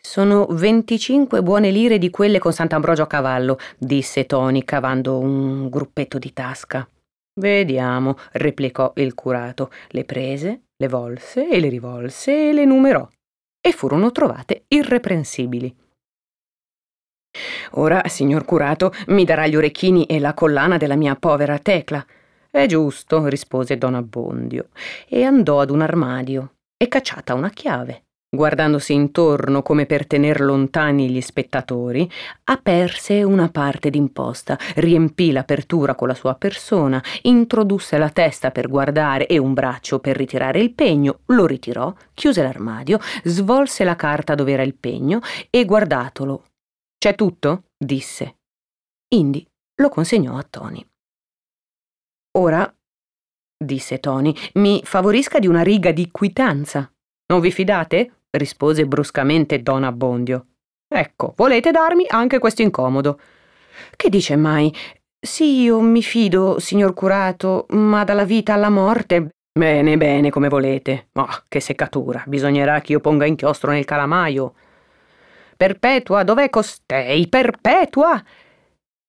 [0.00, 6.18] Sono venticinque buone lire di quelle con Sant'Ambrogio a cavallo, disse Tony cavando un gruppetto
[6.18, 6.88] di tasca.
[7.38, 9.70] Vediamo, replicò il curato.
[9.88, 13.06] Le prese, le volse e le rivolse e le numerò.
[13.66, 15.74] E furono trovate irreprensibili.
[17.72, 22.04] Ora, signor curato, mi darà gli orecchini e la collana della mia povera Tecla.
[22.50, 24.68] È giusto, rispose Don Abbondio,
[25.08, 28.03] e andò ad un armadio e cacciata una chiave.
[28.34, 32.10] Guardandosi intorno come per tener lontani gli spettatori,
[32.44, 39.26] aperse una parte d'imposta, riempì l'apertura con la sua persona, introdusse la testa per guardare
[39.26, 44.52] e un braccio per ritirare il pegno, lo ritirò, chiuse l'armadio, svolse la carta dove
[44.52, 46.44] era il pegno e guardatolo.
[46.98, 47.64] C'è tutto?
[47.76, 48.38] disse.
[49.14, 50.84] Indi lo consegnò a Tony.
[52.36, 52.74] Ora,
[53.56, 56.90] disse Tony, mi favorisca di una riga di quitanza.
[57.26, 58.23] Non vi fidate?
[58.36, 60.46] Rispose bruscamente Don Abbondio.
[60.88, 63.18] Ecco, volete darmi anche questo incomodo.
[63.96, 64.74] Che dice mai?
[65.18, 69.30] Sì, io mi fido, signor curato, ma dalla vita alla morte.
[69.56, 71.08] Bene, bene, come volete.
[71.14, 72.22] Oh, che seccatura.
[72.26, 74.54] Bisognerà che io ponga inchiostro nel calamaio.
[75.56, 77.28] Perpetua, dov'è costei?
[77.28, 78.22] Perpetua!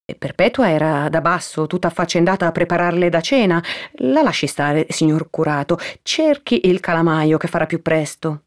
[0.07, 3.61] E Perpetua era da basso, tutta affaccendata a prepararle da cena.
[3.95, 5.79] La lasci stare, signor curato.
[6.03, 8.44] Cerchi il calamaio che farà più presto.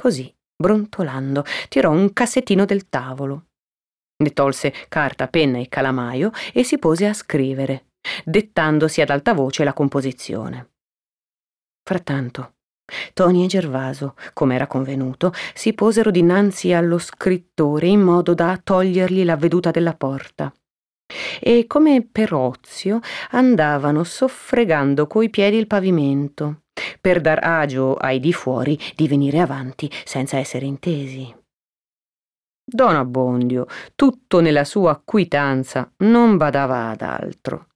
[0.00, 3.48] Così, brontolando, tirò un cassettino del tavolo.
[4.24, 7.88] Ne tolse carta, penna e calamaio e si pose a scrivere,
[8.24, 10.70] dettandosi ad alta voce la composizione.
[11.82, 12.54] Frattanto,
[13.12, 19.22] Tony e Gervaso, come era convenuto, si posero dinanzi allo scrittore in modo da togliergli
[19.22, 20.50] la veduta della porta.
[21.38, 23.00] E come per ozio
[23.32, 26.59] andavano soffregando coi piedi il pavimento,
[27.00, 31.34] per dar agio ai di fuori di venire avanti senza essere intesi.
[32.64, 33.66] Don Abbondio,
[33.96, 37.66] tutto nella sua quitanza, non badava ad altro.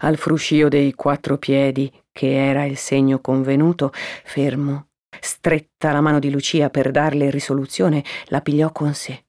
[0.00, 4.88] Al fruscio dei quattro piedi che era il segno convenuto, fermo,
[5.20, 9.24] stretta la mano di Lucia per darle risoluzione, la pigliò con sé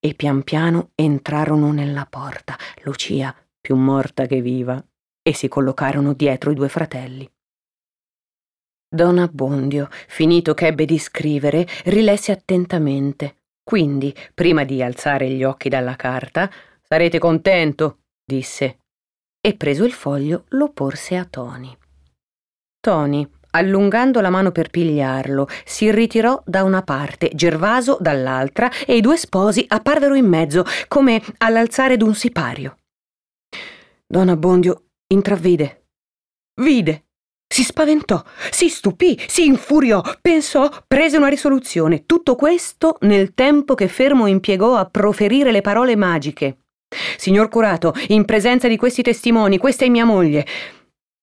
[0.00, 4.82] e pian piano entrarono nella porta, Lucia più morta che viva,
[5.22, 7.28] e si collocarono dietro i due fratelli.
[8.90, 13.36] Don Abbondio, finito che ebbe di scrivere, rilesse attentamente.
[13.62, 16.50] Quindi, prima di alzare gli occhi dalla carta,
[16.82, 18.78] sarete contento, disse,
[19.40, 21.76] e preso il foglio lo porse a Tony.
[22.80, 29.02] Tony, allungando la mano per pigliarlo, si ritirò da una parte, Gervaso dall'altra, e i
[29.02, 32.78] due sposi apparvero in mezzo, come all'alzare d'un sipario.
[34.06, 35.86] Don Abbondio intravvide,
[36.60, 37.02] vide
[37.50, 42.04] si spaventò, si stupì, si infuriò, pensò, prese una risoluzione.
[42.04, 46.58] Tutto questo nel tempo che Fermo impiegò a proferire le parole magiche.
[47.16, 50.46] Signor curato, in presenza di questi testimoni, questa è mia moglie.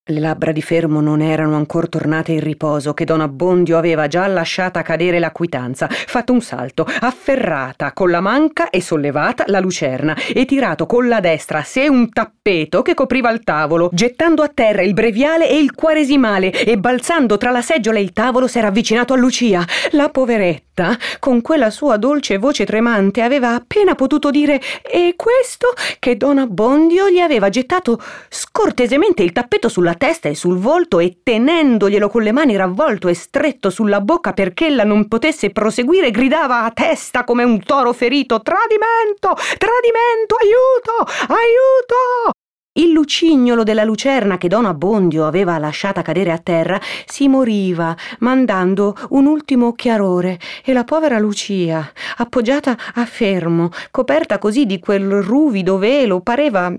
[0.08, 4.28] Le labbra di Fermo non erano ancora tornate in riposo, che Don Abbondio aveva già
[4.28, 10.16] lasciata cadere la quitanza, fatto un salto, afferrata con la manca e sollevata la lucerna,
[10.32, 14.52] e tirato con la destra a sé un tappeto che copriva il tavolo, gettando a
[14.54, 18.68] terra il breviale e il quaresimale, e balzando tra la seggiola e il tavolo s'era
[18.68, 19.66] avvicinato a Lucia.
[19.94, 25.74] La poveretta, con quella sua dolce voce tremante, aveva appena potuto dire E questo?
[25.98, 28.00] che Don Abbondio gli aveva gettato
[28.30, 33.14] scortesemente il tappeto sulla testa e sul volto e tenendoglielo con le mani ravvolto e
[33.14, 38.42] stretto sulla bocca perché ella non potesse proseguire, gridava a testa come un toro ferito:
[38.42, 39.34] Tradimento!
[39.58, 40.36] Tradimento!
[40.40, 41.34] Aiuto!
[41.34, 42.34] Aiuto!
[42.78, 48.94] Il lucignolo della lucerna che Don Abbondio aveva lasciata cadere a terra si moriva, mandando
[49.12, 55.78] un ultimo chiarore, e la povera Lucia, appoggiata a fermo, coperta così di quel ruvido
[55.78, 56.70] velo, pareva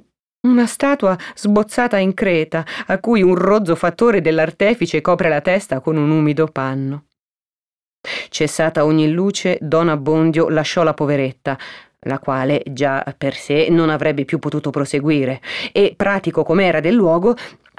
[0.47, 5.97] una statua sbozzata in creta, a cui un rozzo fattore dell'artefice copre la testa con
[5.97, 7.05] un umido panno.
[8.29, 11.59] Cessata ogni luce, Don Abbondio lasciò la poveretta,
[12.01, 15.41] la quale già per sé non avrebbe più potuto proseguire,
[15.73, 17.35] e, pratico com'era del luogo,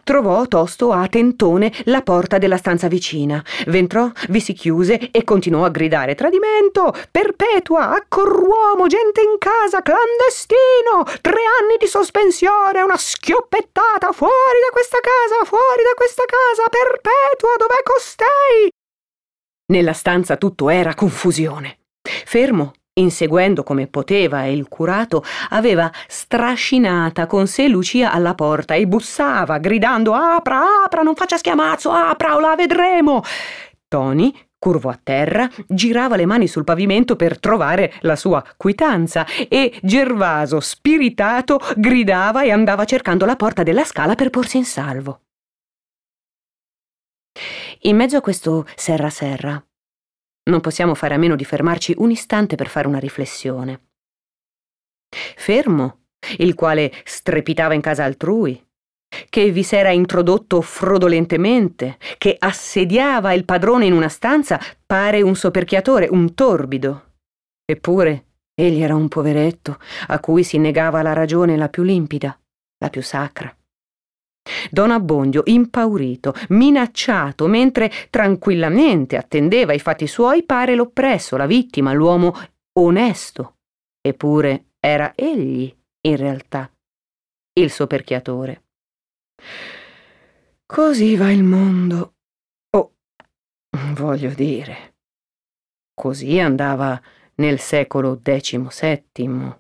[0.07, 3.43] trovò tosto a tentone la porta della stanza vicina.
[3.65, 11.03] Ventrò, vi si chiuse e continuò a gridare Tradimento, perpetua, accorruomo, gente in casa, clandestino,
[11.19, 17.55] tre anni di sospensione, una schioppettata, fuori da questa casa, fuori da questa casa, perpetua,
[17.57, 18.69] dov'è costei?
[19.73, 21.79] Nella stanza tutto era confusione.
[22.01, 29.59] Fermo, Inseguendo come poteva il curato, aveva strascinata con sé Lucia alla porta e bussava,
[29.59, 33.21] gridando Apra, apra, non faccia schiamazzo, apra o la vedremo.
[33.87, 39.77] Tony, curvo a terra, girava le mani sul pavimento per trovare la sua quitanza e
[39.81, 45.21] Gervaso, spiritato, gridava e andava cercando la porta della scala per porsi in salvo.
[47.81, 49.63] In mezzo a questo serra serra
[50.47, 53.81] non possiamo fare a meno di fermarci un istante per fare una riflessione.
[55.09, 56.05] Fermo,
[56.37, 58.61] il quale strepitava in casa altrui,
[59.29, 66.07] che vi s'era introdotto frodolentemente, che assediava il padrone in una stanza, pare un soperchiatore,
[66.09, 67.13] un torbido.
[67.65, 72.37] Eppure egli era un poveretto a cui si negava la ragione la più limpida,
[72.79, 73.55] la più sacra.
[74.69, 82.33] Don Abbondio, impaurito, minacciato, mentre tranquillamente attendeva i fatti suoi, pare l'oppresso, la vittima, l'uomo
[82.79, 83.57] onesto.
[84.01, 86.71] Eppure era egli, in realtà,
[87.53, 88.63] il soperchiatore.
[90.65, 92.15] Così va il mondo.
[92.71, 92.93] Oh,
[93.93, 94.95] voglio dire,
[95.93, 97.01] così andava
[97.35, 99.55] nel secolo XVII.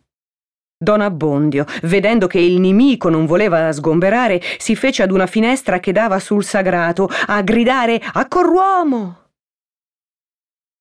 [0.79, 5.91] Don Abbondio, vedendo che il nemico non voleva sgomberare, si fece ad una finestra che
[5.91, 9.29] dava sul sagrato a gridare Accorruomo!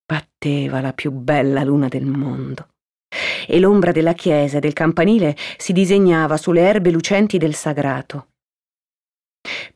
[0.04, 2.68] Batteva la più bella luna del mondo
[3.46, 8.28] e l'ombra della chiesa e del campanile si disegnava sulle erbe lucenti del sagrato.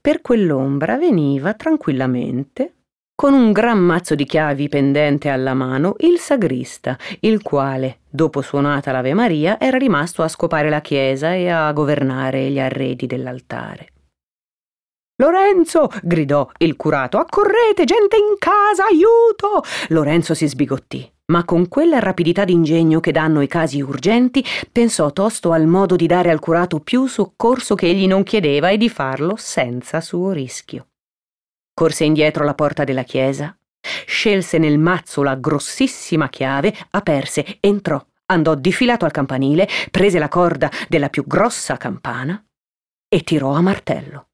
[0.01, 2.80] Per quell'ombra veniva tranquillamente
[3.21, 8.93] con un gran mazzo di chiavi pendente alla mano, il sagrista, il quale, dopo suonata
[8.93, 13.89] l'Ave Maria, era rimasto a scopare la chiesa e a governare gli arredi dell'altare.
[15.17, 15.91] Lorenzo!
[16.03, 17.19] gridò il curato.
[17.19, 19.69] Accorrete, gente in casa, aiuto!
[19.89, 24.43] Lorenzo si sbigottì, ma con quella rapidità d'ingegno che danno i casi urgenti,
[24.73, 28.79] pensò tosto al modo di dare al curato più soccorso che egli non chiedeva e
[28.79, 30.87] di farlo senza suo rischio
[31.81, 33.57] corse indietro alla porta della chiesa,
[34.05, 40.71] scelse nel mazzo la grossissima chiave, aperse, entrò, andò difilato al campanile, prese la corda
[40.91, 42.45] della più grossa campana
[43.09, 44.30] e tirò a martello.